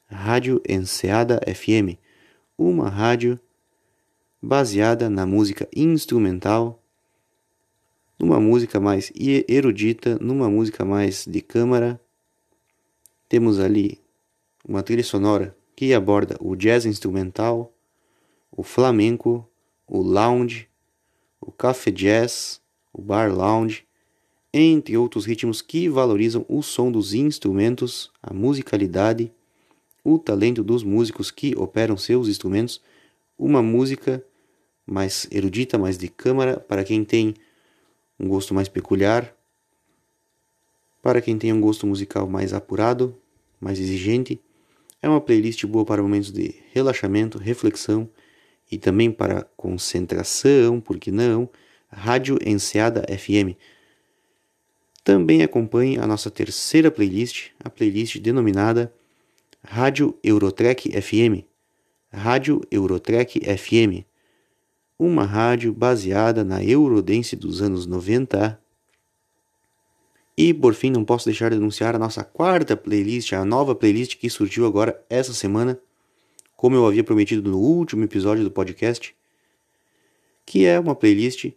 Rádio 0.09 0.61
Enseada 0.67 1.41
FM, 1.45 1.99
uma 2.57 2.89
rádio 2.89 3.37
baseada 4.41 5.09
na 5.09 5.25
música 5.25 5.67
instrumental 5.75 6.81
numa 8.19 8.39
música 8.39 8.79
mais 8.79 9.11
erudita, 9.47 10.17
numa 10.19 10.49
música 10.49 10.83
mais 10.83 11.25
de 11.25 11.41
câmara. 11.41 11.99
Temos 13.29 13.59
ali 13.59 14.01
uma 14.67 14.81
trilha 14.81 15.03
sonora 15.03 15.55
que 15.75 15.93
aborda 15.93 16.35
o 16.41 16.55
jazz 16.55 16.85
instrumental, 16.85 17.73
o 18.51 18.63
flamenco, 18.63 19.47
o 19.87 20.01
lounge, 20.01 20.67
o 21.39 21.51
café 21.51 21.91
jazz, 21.91 22.59
o 22.91 23.01
bar 23.01 23.31
lounge, 23.31 23.85
entre 24.51 24.97
outros 24.97 25.25
ritmos 25.25 25.61
que 25.61 25.87
valorizam 25.87 26.45
o 26.49 26.63
som 26.63 26.91
dos 26.91 27.13
instrumentos, 27.13 28.11
a 28.23 28.33
musicalidade, 28.33 29.31
o 30.03 30.17
talento 30.17 30.63
dos 30.63 30.83
músicos 30.83 31.29
que 31.29 31.53
operam 31.55 31.95
seus 31.97 32.27
instrumentos, 32.27 32.81
uma 33.37 33.61
música 33.61 34.23
mais 34.85 35.27
erudita, 35.29 35.77
mais 35.77 35.97
de 35.97 36.07
câmara 36.07 36.59
para 36.59 36.83
quem 36.83 37.03
tem 37.03 37.35
um 38.19 38.27
gosto 38.27 38.53
mais 38.53 38.67
peculiar. 38.67 39.33
Para 41.01 41.21
quem 41.21 41.37
tem 41.37 41.53
um 41.53 41.61
gosto 41.61 41.85
musical 41.85 42.27
mais 42.27 42.53
apurado, 42.53 43.15
mais 43.59 43.79
exigente, 43.79 44.41
é 45.01 45.07
uma 45.07 45.21
playlist 45.21 45.65
boa 45.65 45.85
para 45.85 46.01
momentos 46.01 46.31
de 46.31 46.55
relaxamento, 46.73 47.37
reflexão 47.37 48.09
e 48.71 48.77
também 48.77 49.11
para 49.11 49.43
concentração, 49.55 50.81
por 50.81 50.97
que 50.97 51.11
não? 51.11 51.49
Rádio 51.89 52.37
Enseada 52.45 53.05
FM. 53.07 53.55
Também 55.03 55.41
acompanhe 55.41 55.97
a 55.97 56.05
nossa 56.05 56.29
terceira 56.29 56.91
playlist, 56.91 57.51
a 57.63 57.69
playlist 57.69 58.17
denominada 58.17 58.93
Rádio 59.63 60.17
Eurotrek 60.23 60.89
FM. 61.01 61.45
Rádio 62.11 62.61
Eurotrek 62.71 63.39
FM 63.57 64.06
uma 64.99 65.23
rádio 65.23 65.71
baseada 65.73 66.43
na 66.43 66.63
Eurodance 66.63 67.35
dos 67.35 67.61
anos 67.61 67.85
90. 67.85 68.59
E 70.35 70.53
por 70.53 70.73
fim, 70.73 70.89
não 70.89 71.05
posso 71.05 71.25
deixar 71.25 71.51
de 71.51 71.57
anunciar 71.57 71.95
a 71.95 71.99
nossa 71.99 72.23
quarta 72.23 72.75
playlist, 72.75 73.33
a 73.33 73.45
nova 73.45 73.75
playlist 73.75 74.17
que 74.17 74.29
surgiu 74.29 74.65
agora 74.65 75.03
essa 75.09 75.33
semana, 75.33 75.79
como 76.55 76.75
eu 76.75 76.85
havia 76.85 77.03
prometido 77.03 77.49
no 77.49 77.59
último 77.59 78.03
episódio 78.03 78.43
do 78.43 78.51
podcast, 78.51 79.15
que 80.45 80.65
é 80.65 80.79
uma 80.79 80.95
playlist 80.95 81.51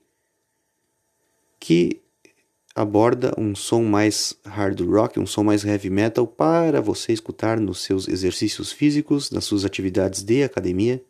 que 1.59 2.01
aborda 2.75 3.35
um 3.37 3.55
som 3.55 3.83
mais 3.83 4.35
hard 4.45 4.81
rock, 4.81 5.19
um 5.19 5.27
som 5.27 5.45
mais 5.45 5.65
heavy 5.65 5.91
metal 5.91 6.27
para 6.27 6.81
você 6.81 7.13
escutar 7.13 7.59
nos 7.61 7.83
seus 7.83 8.09
exercícios 8.09 8.73
físicos, 8.73 9.31
nas 9.31 9.45
suas 9.45 9.65
atividades 9.65 10.23
de 10.23 10.43
academia 10.43 11.03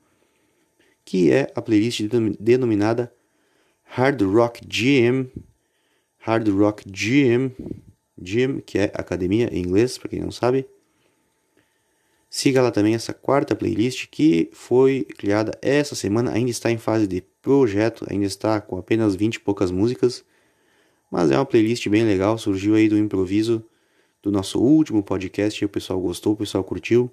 que 1.05 1.33
é 1.33 1.51
a 1.55 1.63
playlist 1.63 2.03
denominada 2.39 3.13
Hard 3.85 4.23
Rock 4.23 4.61
Gym, 4.69 5.31
Hard 6.19 6.49
Rock 6.49 6.85
Gym, 6.91 7.51
Gym, 8.21 8.61
que 8.61 8.79
é 8.79 8.85
academia 8.95 9.49
em 9.53 9.63
inglês, 9.63 9.99
para 9.99 10.09
quem 10.09 10.21
não 10.21 10.31
sabe. 10.31 10.67
Siga 12.29 12.63
lá 12.63 12.71
também 12.71 12.95
essa 12.95 13.13
quarta 13.13 13.57
playlist 13.57 14.07
que 14.09 14.49
foi 14.53 15.05
criada 15.19 15.59
essa 15.61 15.97
semana, 15.97 16.31
ainda 16.31 16.51
está 16.51 16.71
em 16.71 16.79
fase 16.79 17.09
de 17.09 17.23
projeto, 17.43 18.07
ainda 18.09 18.27
está 18.27 18.61
com 18.61 18.79
apenas 18.79 19.17
20 19.17 19.35
e 19.35 19.41
poucas 19.41 19.73
músicas, 19.73 20.25
mas 21.11 21.33
é 21.33 21.37
uma 21.37 21.45
playlist 21.45 21.89
bem 21.89 22.05
legal, 22.05 22.39
surgiu 22.39 22.77
aí 22.77 22.89
do 22.89 22.97
improviso 22.97 23.65
do 24.23 24.31
nosso 24.31 24.61
último 24.61 25.03
podcast, 25.03 25.65
o 25.65 25.69
pessoal 25.69 26.01
gostou, 26.01 26.35
o 26.35 26.37
pessoal 26.37 26.63
curtiu. 26.63 27.11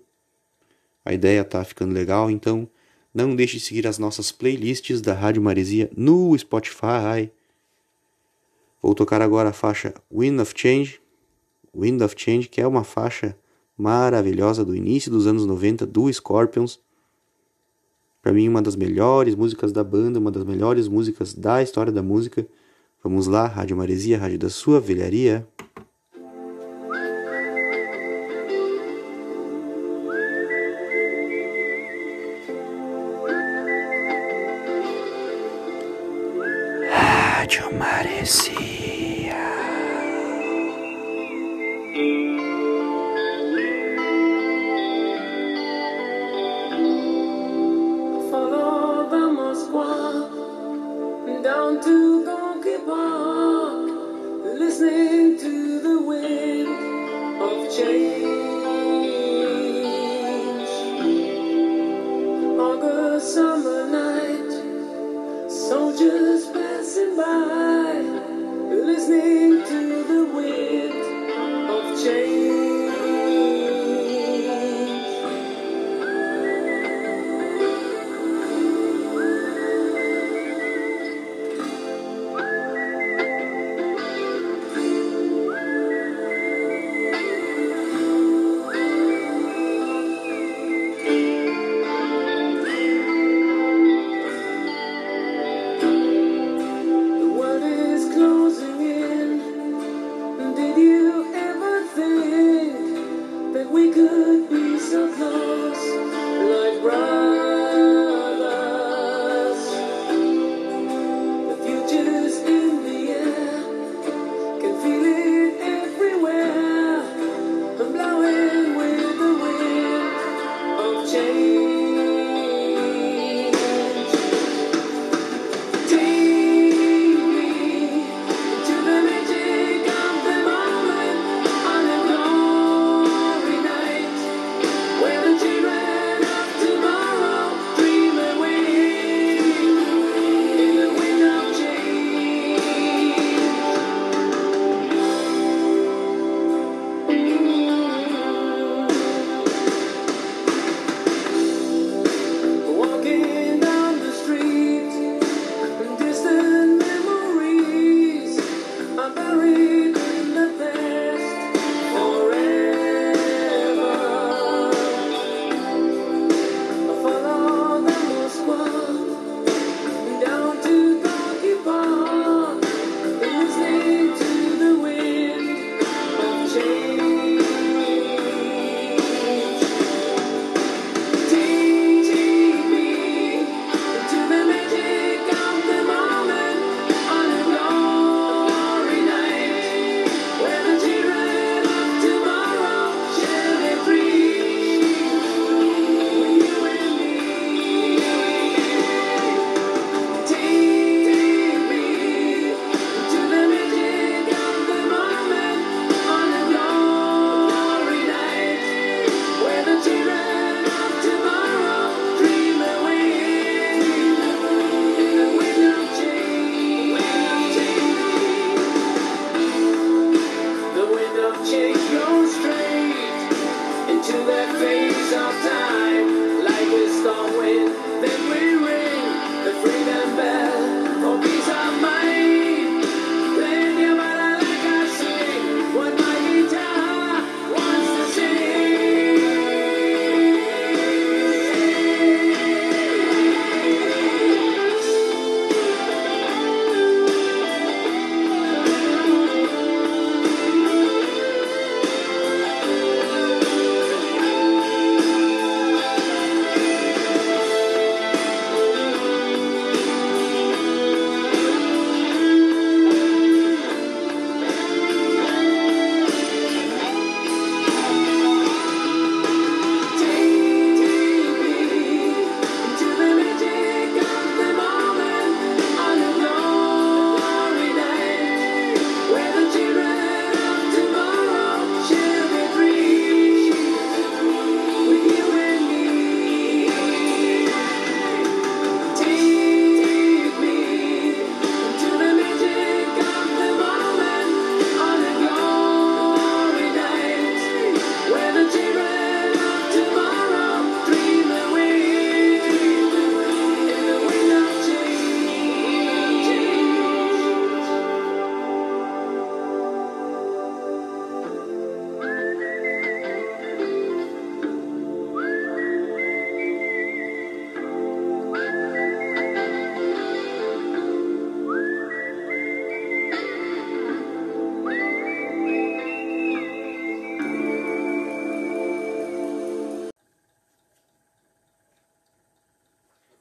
A 1.04 1.14
ideia 1.14 1.44
tá 1.44 1.64
ficando 1.64 1.94
legal, 1.94 2.30
então 2.30 2.70
não 3.18 3.36
deixe 3.36 3.58
de 3.58 3.64
seguir 3.64 3.88
as 3.88 3.98
nossas 3.98 4.32
playlists 4.32 5.02
da 5.02 5.12
Rádio 5.12 5.42
Maresia 5.42 5.90
no 5.98 6.38
Spotify. 6.38 7.32
Vou 8.80 8.94
tocar 8.94 9.24
agora 9.24 9.50
a 9.50 9.54
faixa 9.54 9.92
Wind 10.14 10.40
of 10.40 10.54
Change. 10.56 11.02
Wind 11.76 12.00
of 12.04 12.14
Change, 12.16 12.48
que 12.48 12.62
é 12.62 12.68
uma 12.68 12.84
faixa 12.84 13.36
maravilhosa 13.76 14.64
do 14.64 14.76
início 14.76 15.10
dos 15.10 15.26
anos 15.26 15.48
90 15.48 15.84
do 15.88 16.14
Scorpions. 16.14 16.80
Para 18.22 18.34
mim, 18.34 18.48
uma 18.48 18.62
das 18.62 18.76
melhores 18.76 19.34
músicas 19.34 19.72
da 19.72 19.84
banda, 19.84 20.20
uma 20.20 20.30
das 20.30 20.44
melhores 20.44 20.88
músicas 20.88 21.34
da 21.34 21.64
história 21.64 21.92
da 21.92 22.04
música. 22.04 22.48
Vamos 23.04 23.26
lá, 23.26 23.48
Rádio 23.48 23.76
Maresia, 23.76 24.20
Rádio 24.20 24.38
da 24.38 24.50
sua 24.52 24.80
velharia. 24.80 25.48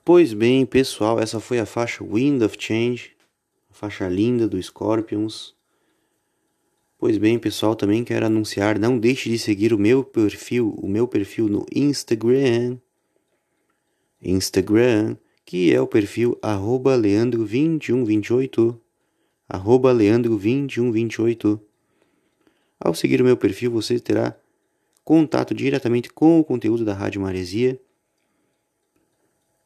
Pois 0.06 0.32
bem, 0.32 0.64
pessoal, 0.64 1.18
essa 1.18 1.40
foi 1.40 1.58
a 1.58 1.66
faixa 1.66 2.04
Wind 2.04 2.40
of 2.40 2.56
Change, 2.56 3.10
faixa 3.72 4.08
linda 4.08 4.46
do 4.46 4.62
Scorpions. 4.62 5.52
Pois 6.96 7.18
bem, 7.18 7.40
pessoal, 7.40 7.74
também 7.74 8.04
quero 8.04 8.24
anunciar, 8.24 8.78
não 8.78 9.00
deixe 9.00 9.28
de 9.28 9.36
seguir 9.36 9.74
o 9.74 9.78
meu 9.78 10.04
perfil, 10.04 10.76
o 10.80 10.86
meu 10.86 11.08
perfil 11.08 11.48
no 11.48 11.66
Instagram. 11.74 12.78
Instagram, 14.22 15.16
que 15.44 15.74
é 15.74 15.80
o 15.80 15.88
perfil 15.88 16.38
arroba 16.40 16.96
leandro2128. 16.96 18.78
Arroba 19.48 19.92
leandro2128. 19.92 21.60
Ao 22.78 22.94
seguir 22.94 23.20
o 23.20 23.24
meu 23.24 23.36
perfil, 23.36 23.72
você 23.72 23.98
terá 23.98 24.38
contato 25.04 25.52
diretamente 25.52 26.08
com 26.10 26.38
o 26.38 26.44
conteúdo 26.44 26.84
da 26.84 26.94
Rádio 26.94 27.20
Maresia 27.22 27.80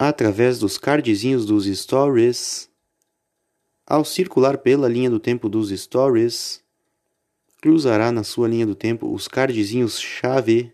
através 0.00 0.58
dos 0.58 0.78
cardzinhos 0.78 1.44
dos 1.44 1.66
stories. 1.66 2.70
Ao 3.86 4.02
circular 4.02 4.56
pela 4.56 4.88
linha 4.88 5.10
do 5.10 5.20
tempo 5.20 5.46
dos 5.46 5.68
stories, 5.68 6.64
cruzará 7.60 8.10
na 8.10 8.24
sua 8.24 8.48
linha 8.48 8.64
do 8.64 8.74
tempo 8.74 9.12
os 9.12 9.28
cardzinhos 9.28 10.00
chave, 10.00 10.72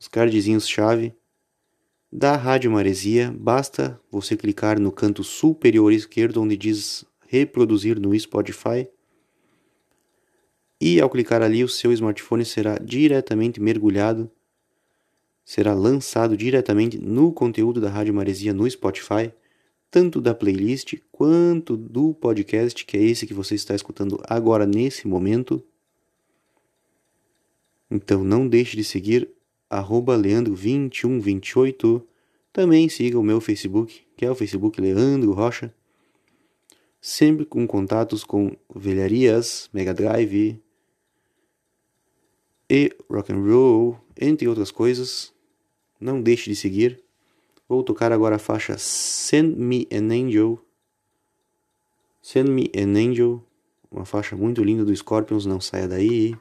os 0.00 0.08
cardzinhos 0.08 0.66
chave 0.66 1.14
da 2.10 2.36
Rádio 2.36 2.70
Maresia. 2.70 3.30
Basta 3.38 4.00
você 4.10 4.34
clicar 4.34 4.80
no 4.80 4.90
canto 4.90 5.22
superior 5.22 5.92
esquerdo 5.92 6.40
onde 6.40 6.56
diz 6.56 7.04
reproduzir 7.28 8.00
no 8.00 8.18
Spotify 8.18 8.88
e 10.80 11.00
ao 11.00 11.10
clicar 11.10 11.42
ali, 11.42 11.62
o 11.64 11.68
seu 11.68 11.92
smartphone 11.92 12.44
será 12.44 12.78
diretamente 12.78 13.60
mergulhado, 13.60 14.30
será 15.46 15.72
lançado 15.72 16.36
diretamente 16.36 16.98
no 16.98 17.32
conteúdo 17.32 17.80
da 17.80 17.88
Rádio 17.88 18.12
Maresia 18.12 18.52
no 18.52 18.68
Spotify, 18.68 19.32
tanto 19.88 20.20
da 20.20 20.34
playlist 20.34 20.94
quanto 21.12 21.76
do 21.76 22.12
podcast, 22.12 22.84
que 22.84 22.96
é 22.96 23.02
esse 23.02 23.28
que 23.28 23.32
você 23.32 23.54
está 23.54 23.72
escutando 23.72 24.20
agora 24.28 24.66
nesse 24.66 25.06
momento. 25.06 25.62
Então 27.88 28.24
não 28.24 28.48
deixe 28.48 28.76
de 28.76 28.82
seguir 28.82 29.30
leandro2128. 29.70 32.02
Também 32.52 32.88
siga 32.88 33.16
o 33.16 33.22
meu 33.22 33.40
Facebook, 33.40 34.02
que 34.16 34.26
é 34.26 34.30
o 34.30 34.34
Facebook 34.34 34.80
Leandro 34.80 35.32
Rocha. 35.32 35.72
Sempre 37.00 37.44
com 37.44 37.64
contatos 37.68 38.24
com 38.24 38.56
velharias, 38.74 39.70
Mega 39.72 39.94
Drive, 39.94 40.60
e 42.68 42.92
rock 43.08 43.32
and 43.32 43.44
roll, 43.44 43.96
entre 44.20 44.48
outras 44.48 44.72
coisas. 44.72 45.35
Não 46.00 46.20
deixe 46.20 46.50
de 46.50 46.56
seguir. 46.56 47.02
Vou 47.68 47.82
tocar 47.82 48.12
agora 48.12 48.36
a 48.36 48.38
faixa 48.38 48.76
Send 48.78 49.56
Me 49.56 49.88
an 49.92 50.12
Angel. 50.12 50.58
Send 52.22 52.50
Me 52.50 52.70
an 52.76 52.96
Angel, 52.96 53.42
uma 53.90 54.04
faixa 54.04 54.36
muito 54.36 54.62
linda 54.62 54.84
do 54.84 54.94
Scorpions, 54.94 55.46
não 55.46 55.60
saia 55.60 55.88
daí. 55.88 56.36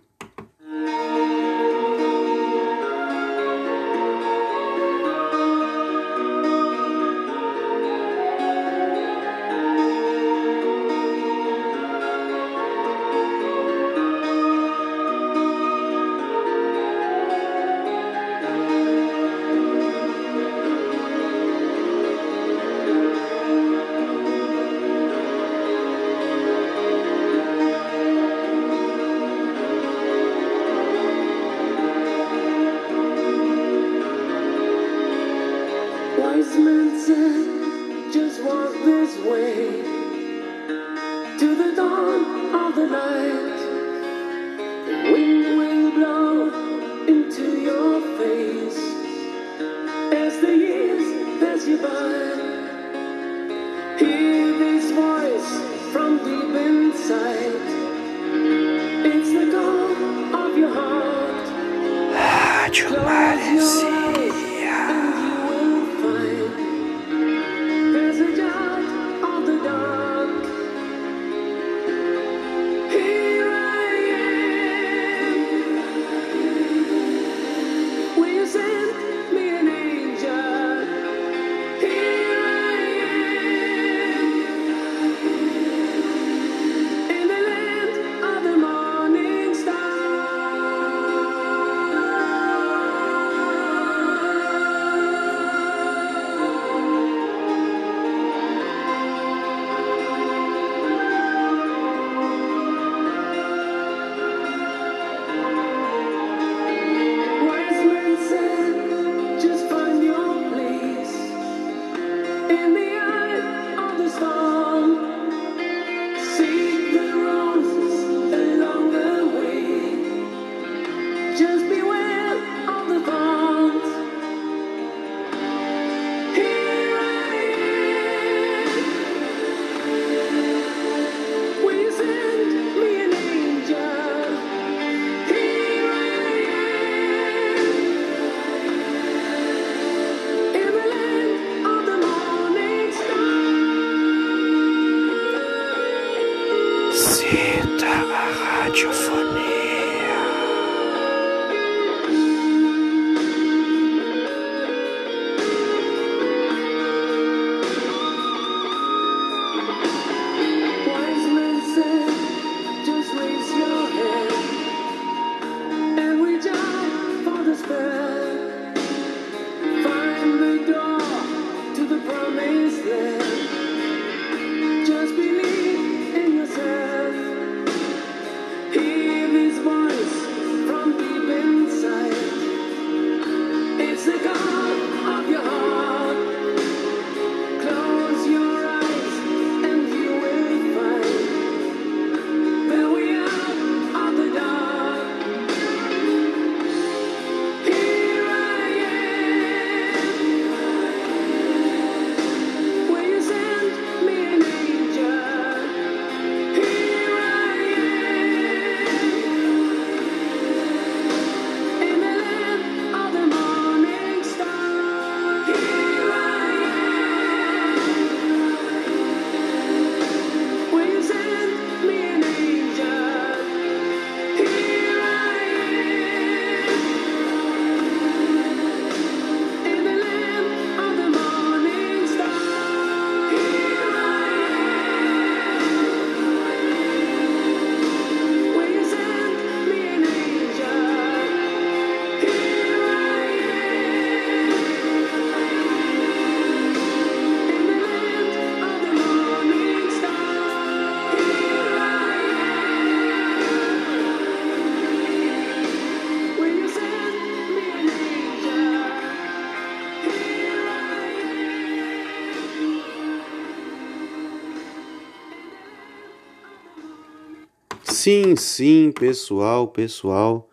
Sim, 268.05 268.35
sim, 268.35 268.91
pessoal, 268.91 269.67
pessoal. 269.67 270.47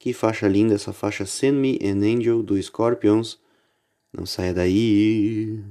Que 0.00 0.12
faixa 0.12 0.48
linda 0.48 0.74
essa 0.74 0.92
faixa 0.92 1.24
Send 1.24 1.56
Me 1.56 1.78
an 1.80 2.02
Angel 2.02 2.42
do 2.42 2.60
Scorpions. 2.60 3.38
Não 4.12 4.26
saia 4.26 4.52
daí. 4.52 5.62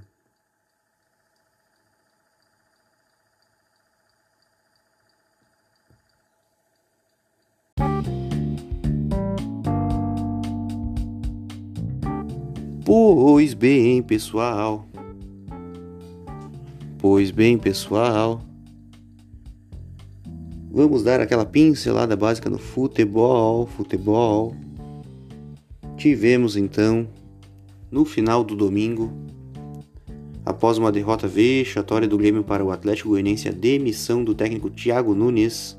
Pois 12.85 13.53
bem, 13.53 14.01
pessoal. 14.01 14.87
Pois 16.99 17.31
bem, 17.31 17.57
pessoal. 17.57 18.41
Vamos 20.73 21.03
dar 21.03 21.19
aquela 21.19 21.45
pincelada 21.45 22.15
básica 22.15 22.49
no 22.49 22.57
futebol, 22.57 23.67
futebol. 23.67 24.55
Tivemos 25.97 26.55
então, 26.55 27.09
no 27.91 28.05
final 28.05 28.41
do 28.41 28.55
domingo, 28.55 29.11
após 30.45 30.77
uma 30.77 30.89
derrota 30.89 31.27
vexatória 31.27 32.07
do 32.07 32.17
Grêmio 32.17 32.41
para 32.41 32.63
o 32.63 32.71
Atlético 32.71 33.09
Goianiense, 33.09 33.49
a 33.49 33.51
demissão 33.51 34.23
do 34.23 34.33
técnico 34.33 34.69
Thiago 34.69 35.13
Nunes. 35.13 35.77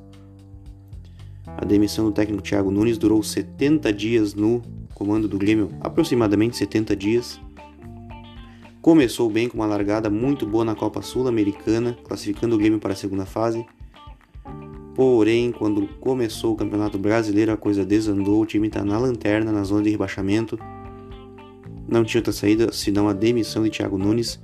A 1.47 1.65
demissão 1.65 2.05
do 2.05 2.13
técnico 2.13 2.43
Thiago 2.43 2.71
Nunes 2.71 2.99
durou 2.99 3.23
70 3.23 3.91
dias 3.95 4.35
no 4.35 4.61
comando 4.95 5.27
do 5.27 5.39
Grêmio, 5.39 5.71
aproximadamente 5.81 6.59
70 6.59 6.95
dias. 6.95 7.41
Começou 8.83 9.31
bem 9.31 9.49
com 9.49 9.57
uma 9.57 9.67
largada 9.67 10.11
muito 10.11 10.47
boa 10.47 10.67
na 10.67 10.75
Copa 10.75 11.01
Sul-Americana, 11.01 11.97
classificando 12.05 12.57
o 12.57 12.59
Grêmio 12.59 12.79
para 12.79 12.93
a 12.93 12.97
segunda 12.97 13.25
fase 13.25 13.65
Porém, 14.95 15.51
quando 15.53 15.87
começou 16.01 16.53
o 16.53 16.57
Campeonato 16.57 16.99
Brasileiro, 16.99 17.53
a 17.53 17.57
coisa 17.57 17.85
desandou, 17.85 18.43
o 18.43 18.47
time 18.47 18.69
está 18.69 18.85
na 18.85 18.99
lanterna, 18.99 19.51
na 19.51 19.65
zona 19.65 19.83
de 19.83 19.91
rebaixamento. 19.91 20.59
Não 21.89 22.05
tinha 22.05 22.21
outra 22.21 22.33
saída 22.33 22.73
senão 22.73 23.09
a 23.09 23.13
demissão 23.13 23.63
de 23.63 23.71
Thiago 23.71 23.97
Nunes. 23.97 24.39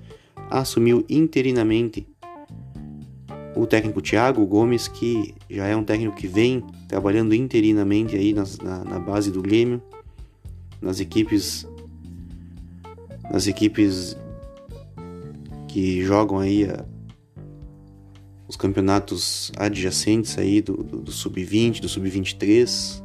Assumiu 0.51 1.05
interinamente 1.09 2.07
o 3.55 3.67
técnico 3.67 4.01
Thiago 4.01 4.47
Gomes, 4.47 4.89
que 4.89 5.35
já 5.51 5.67
é 5.67 5.77
um 5.77 5.85
técnico 5.85 6.17
que 6.17 6.27
vem 6.27 6.65
trabalhando 6.87 7.35
interinamente 7.35 8.17
aí 8.17 8.33
na, 8.33 8.45
na 8.85 8.99
base 8.99 9.31
do 9.31 9.43
Grêmio, 9.43 9.83
nas 10.81 11.01
equipes, 11.01 11.67
nas 13.31 13.47
equipes 13.47 14.17
que 15.67 16.03
jogam 16.03 16.39
aí 16.39 16.65
a, 16.65 16.85
os 18.49 18.57
campeonatos 18.57 19.53
adjacentes 19.57 20.39
aí 20.39 20.63
do, 20.63 20.73
do, 20.83 21.03
do 21.03 21.13
sub-20, 21.13 21.81
do 21.81 21.89
sub-23. 21.89 23.05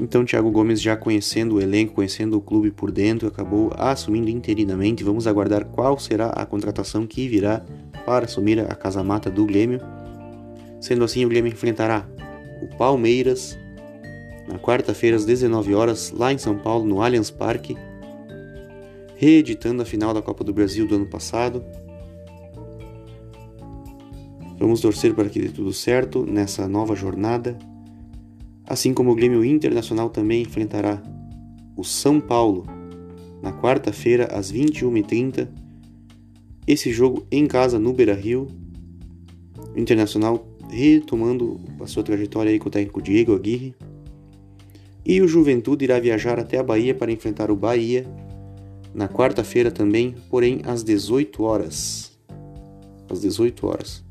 Então, 0.00 0.24
Thiago 0.24 0.50
Gomes, 0.50 0.82
já 0.82 0.96
conhecendo 0.96 1.54
o 1.54 1.60
elenco, 1.60 1.94
conhecendo 1.94 2.36
o 2.36 2.40
clube 2.40 2.72
por 2.72 2.90
dentro, 2.90 3.28
acabou 3.28 3.72
assumindo 3.76 4.28
interinamente. 4.28 5.04
Vamos 5.04 5.28
aguardar 5.28 5.64
qual 5.66 5.96
será 5.98 6.30
a 6.30 6.44
contratação 6.44 7.06
que 7.06 7.28
virá 7.28 7.64
para 8.04 8.24
assumir 8.24 8.58
a 8.58 8.74
casa-mata 8.74 9.30
do 9.30 9.46
Grêmio. 9.46 9.80
Sendo 10.80 11.04
assim, 11.04 11.24
o 11.24 11.28
Grêmio 11.28 11.52
enfrentará 11.52 12.06
o 12.60 12.76
Palmeiras 12.76 13.56
na 14.48 14.58
quarta-feira 14.58 15.16
às 15.16 15.24
19 15.24 15.74
horas, 15.74 16.10
lá 16.10 16.32
em 16.32 16.38
São 16.38 16.58
Paulo, 16.58 16.84
no 16.84 17.00
Allianz 17.00 17.30
Parque, 17.30 17.76
reeditando 19.14 19.80
a 19.82 19.86
final 19.86 20.12
da 20.12 20.20
Copa 20.20 20.42
do 20.42 20.52
Brasil 20.52 20.86
do 20.86 20.96
ano 20.96 21.06
passado. 21.06 21.64
Vamos 24.64 24.80
torcer 24.80 25.12
para 25.12 25.28
que 25.28 25.38
dê 25.38 25.50
tudo 25.50 25.74
certo 25.74 26.24
nessa 26.24 26.66
nova 26.66 26.96
jornada. 26.96 27.58
Assim 28.66 28.94
como 28.94 29.10
o 29.10 29.14
Grêmio 29.14 29.44
Internacional 29.44 30.08
também 30.08 30.40
enfrentará 30.40 31.02
o 31.76 31.84
São 31.84 32.18
Paulo 32.18 32.64
na 33.42 33.52
quarta-feira 33.52 34.24
às 34.32 34.50
21h30. 34.50 35.50
Esse 36.66 36.90
jogo 36.94 37.26
em 37.30 37.46
casa 37.46 37.78
no 37.78 37.92
Beira 37.92 38.14
Rio. 38.14 38.48
O 39.76 39.78
Internacional 39.78 40.48
retomando 40.70 41.60
a 41.78 41.86
sua 41.86 42.02
trajetória 42.02 42.50
aí 42.50 42.58
com 42.58 42.68
o 42.68 42.72
técnico 42.72 43.02
Diego 43.02 43.34
Aguirre. 43.34 43.74
E 45.04 45.20
o 45.20 45.28
Juventude 45.28 45.84
irá 45.84 46.00
viajar 46.00 46.40
até 46.40 46.56
a 46.56 46.62
Bahia 46.62 46.94
para 46.94 47.12
enfrentar 47.12 47.50
o 47.50 47.54
Bahia 47.54 48.06
na 48.94 49.10
quarta-feira 49.10 49.70
também, 49.70 50.14
porém 50.30 50.62
às 50.64 50.82
18 50.82 51.42
horas. 51.42 52.18
Às 53.10 53.20
18 53.20 53.66
horas. 53.66 54.03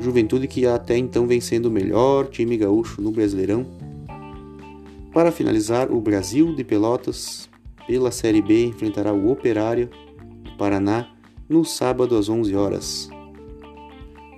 Juventude 0.00 0.46
que 0.46 0.64
até 0.66 0.96
então 0.96 1.26
vem 1.26 1.40
sendo 1.40 1.66
o 1.66 1.70
melhor 1.70 2.28
time 2.28 2.56
gaúcho 2.56 3.02
no 3.02 3.10
Brasileirão. 3.10 3.66
Para 5.12 5.32
finalizar, 5.32 5.90
o 5.90 6.00
Brasil 6.00 6.54
de 6.54 6.62
Pelotas, 6.62 7.48
pela 7.86 8.10
Série 8.10 8.40
B, 8.40 8.66
enfrentará 8.66 9.12
o 9.12 9.30
Operário 9.30 9.90
do 10.44 10.56
Paraná 10.56 11.10
no 11.48 11.64
sábado 11.64 12.16
às 12.16 12.28
11 12.28 12.54
horas. 12.54 13.10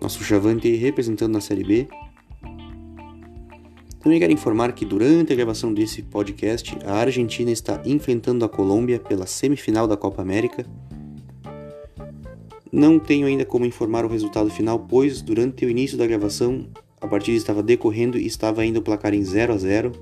Nosso 0.01 0.25
Chavante 0.25 0.75
representando 0.77 1.33
na 1.33 1.41
Série 1.41 1.65
B. 1.65 1.89
Também 4.01 4.19
quero 4.19 4.33
informar 4.33 4.73
que 4.73 4.87
durante 4.87 5.33
a 5.33 5.37
gravação 5.37 5.75
desse 5.75 6.01
podcast, 6.01 6.79
a 6.87 6.95
Argentina 6.95 7.51
está 7.51 7.83
enfrentando 7.85 8.47
a 8.47 8.49
Colômbia 8.49 8.99
pela 8.99 9.27
semifinal 9.27 9.87
da 9.87 9.97
Copa 9.97 10.23
América 10.23 10.65
não 12.73 12.99
tenho 12.99 13.27
ainda 13.27 13.45
como 13.45 13.65
informar 13.65 14.05
o 14.05 14.09
resultado 14.09 14.51
final, 14.51 14.79
pois 14.79 15.21
durante 15.23 15.65
o 15.65 15.71
início 15.71 15.99
da 15.99 16.07
gravação 16.07 16.67
a 17.01 17.07
partida 17.09 17.37
estava 17.37 17.63
decorrendo 17.63 18.19
e 18.19 18.27
estava 18.27 18.63
ainda 18.63 18.79
o 18.79 18.83
placar 18.83 19.15
em 19.15 19.25
0 19.25 19.55
a 19.55 19.57
0. 19.57 19.93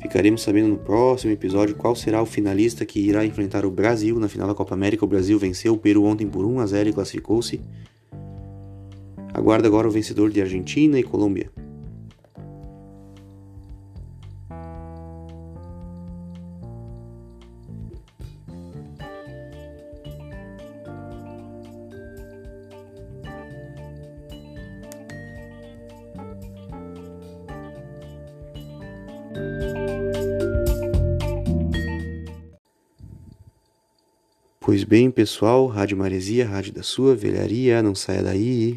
Ficaremos 0.00 0.42
sabendo 0.42 0.68
no 0.68 0.78
próximo 0.78 1.32
episódio 1.32 1.74
qual 1.74 1.94
será 1.94 2.22
o 2.22 2.26
finalista 2.26 2.84
que 2.86 3.00
irá 3.00 3.24
enfrentar 3.24 3.66
o 3.66 3.70
Brasil 3.70 4.18
na 4.18 4.28
final 4.28 4.48
da 4.48 4.54
Copa 4.54 4.74
América. 4.74 5.04
O 5.04 5.08
Brasil 5.08 5.38
venceu 5.38 5.74
o 5.74 5.78
Peru 5.78 6.04
ontem 6.04 6.26
por 6.26 6.44
1 6.44 6.60
a 6.60 6.66
0 6.66 6.88
e 6.88 6.92
classificou-se. 6.92 7.60
Aguarda 9.34 9.68
agora 9.68 9.88
o 9.88 9.90
vencedor 9.90 10.30
de 10.30 10.40
Argentina 10.40 10.98
e 10.98 11.02
Colômbia. 11.02 11.50
Pois 34.66 34.82
bem, 34.82 35.12
pessoal, 35.12 35.64
Rádio 35.68 35.96
Maresia, 35.96 36.44
Rádio 36.44 36.72
da 36.72 36.82
sua 36.82 37.14
velharia, 37.14 37.80
não 37.80 37.94
saia 37.94 38.20
daí. 38.20 38.76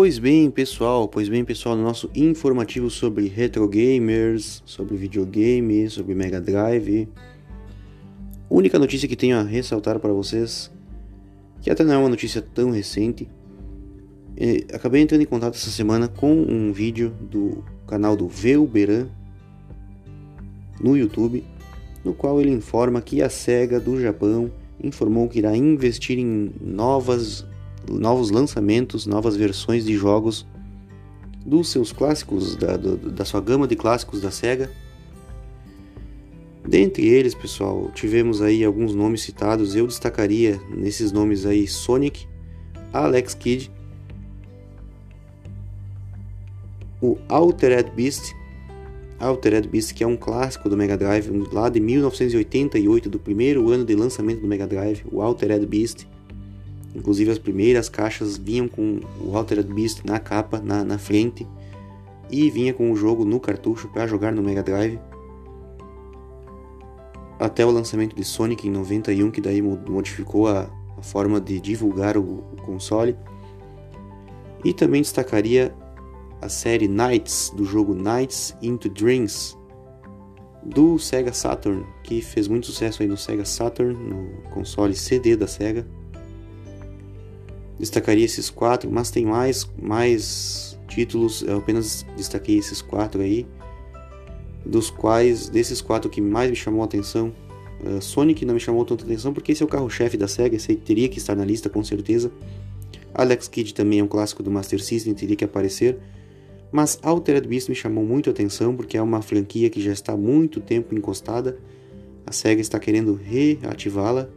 Pois 0.00 0.16
bem, 0.16 0.48
pessoal, 0.48 1.08
pois 1.08 1.28
bem, 1.28 1.44
pessoal, 1.44 1.74
no 1.74 1.82
nosso 1.82 2.08
informativo 2.14 2.88
sobre 2.88 3.26
retro 3.26 3.66
gamers, 3.66 4.62
sobre 4.64 4.96
videogame, 4.96 5.90
sobre 5.90 6.14
Mega 6.14 6.40
Drive. 6.40 7.08
Única 8.48 8.78
notícia 8.78 9.08
que 9.08 9.16
tenho 9.16 9.36
a 9.36 9.42
ressaltar 9.42 9.98
para 9.98 10.12
vocês, 10.12 10.70
que 11.60 11.68
até 11.68 11.82
não 11.82 11.94
é 11.94 11.98
uma 11.98 12.08
notícia 12.08 12.40
tão 12.40 12.70
recente. 12.70 13.28
É, 14.36 14.72
acabei 14.72 15.02
entrando 15.02 15.22
em 15.22 15.26
contato 15.26 15.56
essa 15.56 15.68
semana 15.68 16.06
com 16.06 16.32
um 16.32 16.72
vídeo 16.72 17.12
do 17.20 17.64
canal 17.84 18.14
do 18.14 18.28
Velberan 18.28 19.08
no 20.80 20.96
YouTube, 20.96 21.42
no 22.04 22.14
qual 22.14 22.40
ele 22.40 22.52
informa 22.52 23.02
que 23.02 23.20
a 23.20 23.28
SEGA 23.28 23.80
do 23.80 24.00
Japão 24.00 24.48
informou 24.80 25.28
que 25.28 25.40
irá 25.40 25.56
investir 25.56 26.20
em 26.20 26.52
novas 26.60 27.44
novos 27.90 28.30
lançamentos, 28.30 29.06
novas 29.06 29.36
versões 29.36 29.84
de 29.84 29.94
jogos 29.94 30.46
dos 31.44 31.68
seus 31.68 31.92
clássicos, 31.92 32.56
da, 32.56 32.76
do, 32.76 32.96
da 32.96 33.24
sua 33.24 33.40
gama 33.40 33.66
de 33.66 33.76
clássicos 33.76 34.20
da 34.20 34.30
SEGA. 34.30 34.70
Dentre 36.66 37.06
eles, 37.06 37.34
pessoal, 37.34 37.90
tivemos 37.94 38.42
aí 38.42 38.62
alguns 38.62 38.94
nomes 38.94 39.22
citados. 39.22 39.74
Eu 39.74 39.86
destacaria 39.86 40.60
nesses 40.68 41.12
nomes 41.12 41.46
aí 41.46 41.66
Sonic, 41.66 42.26
Alex 42.92 43.32
Kidd, 43.34 43.70
o 47.00 47.16
Altered 47.28 47.90
Beast, 47.92 48.34
Altered 49.20 49.68
Beast 49.68 49.94
que 49.94 50.02
é 50.02 50.06
um 50.06 50.16
clássico 50.16 50.68
do 50.68 50.76
Mega 50.76 50.96
Drive, 50.96 51.30
lá 51.52 51.68
de 51.68 51.80
1988, 51.80 53.08
do 53.08 53.18
primeiro 53.18 53.70
ano 53.70 53.84
de 53.84 53.94
lançamento 53.94 54.40
do 54.40 54.46
Mega 54.46 54.66
Drive, 54.66 55.04
o 55.10 55.22
Altered 55.22 55.64
Beast. 55.64 56.07
Inclusive 56.98 57.30
as 57.30 57.38
primeiras 57.38 57.88
caixas 57.88 58.36
vinham 58.36 58.66
com 58.66 58.98
o 59.20 59.36
Altered 59.36 59.72
Beast 59.72 60.04
na 60.04 60.18
capa, 60.18 60.60
na, 60.60 60.82
na 60.82 60.98
frente, 60.98 61.46
e 62.28 62.50
vinha 62.50 62.74
com 62.74 62.90
o 62.90 62.96
jogo 62.96 63.24
no 63.24 63.38
cartucho 63.38 63.88
para 63.88 64.06
jogar 64.06 64.32
no 64.32 64.42
Mega 64.42 64.64
Drive. 64.64 64.98
Até 67.38 67.64
o 67.64 67.70
lançamento 67.70 68.16
de 68.16 68.24
Sonic 68.24 68.66
em 68.66 68.70
91, 68.72 69.30
que 69.30 69.40
daí 69.40 69.62
modificou 69.62 70.48
a, 70.48 70.68
a 70.98 71.02
forma 71.02 71.40
de 71.40 71.60
divulgar 71.60 72.16
o, 72.16 72.44
o 72.52 72.56
console. 72.62 73.16
E 74.64 74.74
também 74.74 75.00
destacaria 75.00 75.72
a 76.42 76.48
série 76.48 76.88
Nights, 76.88 77.52
do 77.54 77.64
jogo 77.64 77.94
Nights 77.94 78.56
into 78.60 78.88
Dreams, 78.88 79.56
do 80.64 80.98
Sega 80.98 81.32
Saturn, 81.32 81.86
que 82.02 82.20
fez 82.20 82.48
muito 82.48 82.66
sucesso 82.66 83.02
aí 83.02 83.08
no 83.08 83.16
Sega 83.16 83.44
Saturn, 83.44 83.94
no 83.94 84.42
console 84.50 84.96
CD 84.96 85.36
da 85.36 85.46
Sega 85.46 85.86
destacaria 87.78 88.24
esses 88.24 88.50
quatro, 88.50 88.90
mas 88.90 89.10
tem 89.10 89.24
mais, 89.24 89.68
mais 89.80 90.78
títulos, 90.88 91.42
eu 91.42 91.58
apenas 91.58 92.04
destaquei 92.16 92.58
esses 92.58 92.82
quatro 92.82 93.22
aí, 93.22 93.46
dos 94.64 94.90
quais, 94.90 95.48
desses 95.48 95.80
quatro 95.80 96.10
que 96.10 96.20
mais 96.20 96.50
me 96.50 96.56
chamou 96.56 96.82
a 96.82 96.84
atenção, 96.84 97.32
uh, 97.84 98.02
Sonic 98.02 98.44
não 98.44 98.54
me 98.54 98.60
chamou 98.60 98.84
tanta 98.84 99.04
atenção 99.04 99.32
porque 99.32 99.52
esse 99.52 99.62
é 99.62 99.66
o 99.66 99.68
carro-chefe 99.68 100.16
da 100.16 100.26
SEGA, 100.26 100.56
esse 100.56 100.74
teria 100.74 101.08
que 101.08 101.18
estar 101.18 101.36
na 101.36 101.44
lista 101.44 101.68
com 101.68 101.82
certeza. 101.84 102.30
Alex 103.14 103.48
Kidd 103.48 103.74
também 103.74 104.00
é 104.00 104.04
um 104.04 104.08
clássico 104.08 104.42
do 104.42 104.50
Master 104.50 104.82
System, 104.82 105.14
teria 105.14 105.36
que 105.36 105.44
aparecer. 105.44 105.98
Mas 106.70 106.98
Altered 107.02 107.48
Beast 107.48 107.68
me 107.68 107.74
chamou 107.74 108.04
muito 108.04 108.28
a 108.28 108.32
atenção 108.32 108.76
porque 108.76 108.96
é 108.96 109.02
uma 109.02 109.22
franquia 109.22 109.70
que 109.70 109.80
já 109.80 109.92
está 109.92 110.12
há 110.12 110.16
muito 110.16 110.60
tempo 110.60 110.94
encostada. 110.94 111.58
A 112.26 112.32
SEGA 112.32 112.60
está 112.60 112.78
querendo 112.78 113.14
reativá-la 113.14 114.28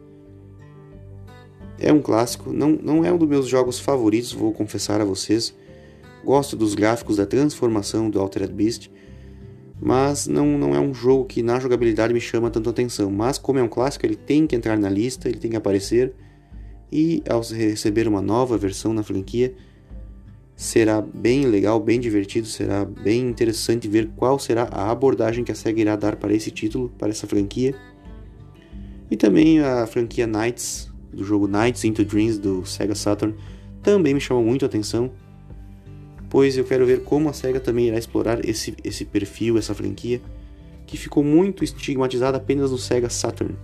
é 1.82 1.91
um 1.91 2.01
clássico, 2.01 2.53
não, 2.53 2.71
não 2.71 3.03
é 3.03 3.11
um 3.11 3.17
dos 3.17 3.27
meus 3.27 3.47
jogos 3.47 3.79
favoritos, 3.79 4.32
vou 4.32 4.53
confessar 4.53 5.01
a 5.01 5.05
vocês. 5.05 5.55
Gosto 6.23 6.55
dos 6.55 6.75
gráficos 6.75 7.17
da 7.17 7.25
transformação 7.25 8.09
do 8.09 8.19
Altered 8.19 8.53
Beast, 8.53 8.91
mas 9.82 10.27
não, 10.27 10.59
não 10.59 10.75
é 10.75 10.79
um 10.79 10.93
jogo 10.93 11.25
que 11.25 11.41
na 11.41 11.59
jogabilidade 11.59 12.13
me 12.13 12.21
chama 12.21 12.51
tanto 12.51 12.69
atenção. 12.69 13.09
Mas 13.09 13.39
como 13.39 13.57
é 13.57 13.63
um 13.63 13.67
clássico, 13.67 14.05
ele 14.05 14.15
tem 14.15 14.45
que 14.45 14.55
entrar 14.55 14.77
na 14.77 14.89
lista, 14.89 15.27
ele 15.27 15.39
tem 15.39 15.49
que 15.49 15.57
aparecer. 15.57 16.13
E 16.91 17.23
ao 17.27 17.41
receber 17.41 18.07
uma 18.07 18.21
nova 18.21 18.57
versão 18.59 18.93
na 18.93 19.01
franquia, 19.01 19.55
será 20.55 21.01
bem 21.01 21.47
legal, 21.47 21.79
bem 21.79 21.99
divertido, 21.99 22.45
será 22.45 22.86
bem 22.86 23.21
interessante 23.21 23.88
ver 23.88 24.11
qual 24.15 24.38
será 24.38 24.69
a 24.71 24.91
abordagem 24.91 25.43
que 25.43 25.51
a 25.51 25.55
SEGA 25.55 25.82
irá 25.82 25.95
dar 25.95 26.17
para 26.17 26.34
esse 26.34 26.51
título, 26.51 26.93
para 26.99 27.09
essa 27.09 27.25
franquia. 27.25 27.73
E 29.09 29.17
também 29.17 29.59
a 29.59 29.88
franquia 29.88 30.27
Knights, 30.27 30.90
do 31.14 31.24
jogo 31.24 31.47
Nights 31.47 31.84
into 31.84 32.03
Dreams 32.03 32.38
do 32.38 32.66
Sega 32.66 32.95
Saturn 32.95 33.36
também 33.82 34.14
me 34.14 34.22
chamou 34.22 34.43
muito 34.43 34.64
a 34.64 34.68
atenção, 34.68 35.12
pois 36.30 36.57
eu 36.57 36.64
quero 36.64 36.86
ver 36.86 37.03
como 37.03 37.30
a 37.30 37.34
Sega 37.34 37.59
também 37.59 37.88
irá 37.88 37.97
explorar 37.97 38.47
esse, 38.47 38.76
esse 38.84 39.03
perfil, 39.05 39.57
essa 39.57 39.74
franquia, 39.74 40.22
que 40.86 40.97
ficou 40.97 41.24
muito 41.24 41.64
estigmatizada 41.64 42.38
apenas 42.38 42.72
no 42.72 42.78
Sega 42.78 43.09
Saturn. 43.09 43.55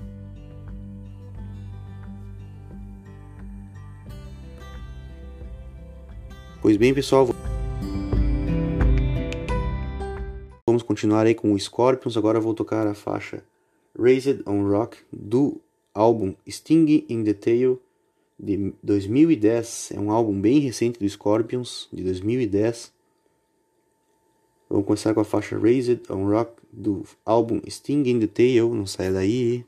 Pois 6.61 6.75
bem, 6.75 6.93
pessoal, 6.93 7.29
vamos 10.67 10.83
continuar 10.83 11.25
aí 11.25 11.33
com 11.33 11.53
o 11.53 11.59
Scorpions. 11.59 12.17
Agora 12.17 12.39
vou 12.39 12.53
tocar 12.53 12.85
a 12.87 12.93
faixa 12.93 13.43
Raised 13.97 14.41
on 14.45 14.67
Rock 14.67 14.97
do 15.11 15.61
álbum 15.97 16.35
Sting 16.47 17.05
in 17.09 17.23
the 17.23 17.33
Tail 17.33 17.81
de 18.39 18.71
2010. 18.83 19.91
É 19.95 19.99
um 19.99 20.11
álbum 20.11 20.39
bem 20.39 20.59
recente 20.59 20.99
do 20.99 21.09
Scorpions, 21.09 21.89
de 21.91 22.03
2010. 22.03 22.93
Vamos 24.69 24.85
começar 24.85 25.13
com 25.13 25.21
a 25.21 25.25
faixa 25.25 25.57
Raised 25.57 26.01
on 26.11 26.29
Rock 26.29 26.61
do 26.71 27.03
álbum 27.25 27.59
Sting 27.67 28.03
in 28.05 28.19
the 28.19 28.27
Tail. 28.27 28.73
Não 28.73 28.85
saia 28.85 29.11
daí. 29.11 29.65